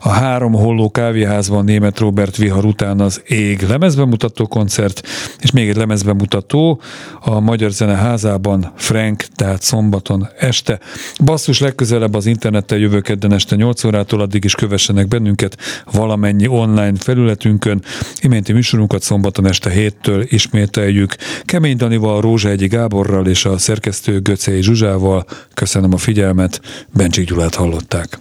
a 0.00 0.08
Három 0.08 0.52
Holló 0.52 0.90
kávéházban 0.90 1.64
német 1.64 1.98
Robert 1.98 2.36
Vihar 2.36 2.64
után 2.64 3.00
az 3.00 3.22
Ég 3.26 3.62
lemezbemutató 3.62 4.46
koncert, 4.46 5.02
és 5.40 5.50
még 5.50 5.68
egy 5.68 5.76
lemezbemutató 6.02 6.80
a 7.20 7.40
Magyar 7.40 7.70
Zene 7.70 7.94
házában 7.94 8.72
Frank, 8.76 9.24
tehát 9.34 9.62
szombaton 9.62 10.28
este. 10.38 10.78
Basszus 11.24 11.60
legközelebb 11.60 12.14
az 12.14 12.26
interneten 12.26 12.78
jövő 12.78 13.00
kedden 13.00 13.32
este 13.32 13.56
8 13.56 13.84
órától, 13.84 14.20
addig 14.20 14.44
is 14.44 14.54
kövessenek 14.54 15.08
bennünket 15.08 15.56
valamennyi 15.92 16.46
online 16.46 16.92
felületünkön. 16.98 17.82
Iménti 18.20 18.52
műsorunkat 18.52 19.02
szombaton 19.02 19.46
este 19.46 19.70
héttől 19.70 20.24
ismételjük. 20.28 21.14
Kemény 21.44 21.76
Danival, 21.76 22.20
Rózsa 22.20 22.48
Egyi 22.48 22.66
Gáborral 22.66 23.26
és 23.26 23.44
a 23.44 23.58
szerkesztő 23.58 24.20
Göcei 24.20 24.62
Zsuzsával. 24.62 25.24
Köszönöm 25.54 25.92
a 25.92 25.96
figyelmet, 25.96 26.60
Bencsik 26.94 27.26
Gyulát 27.26 27.54
hallották. 27.54 28.18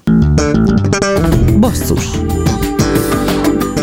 Basszus. 1.59 2.05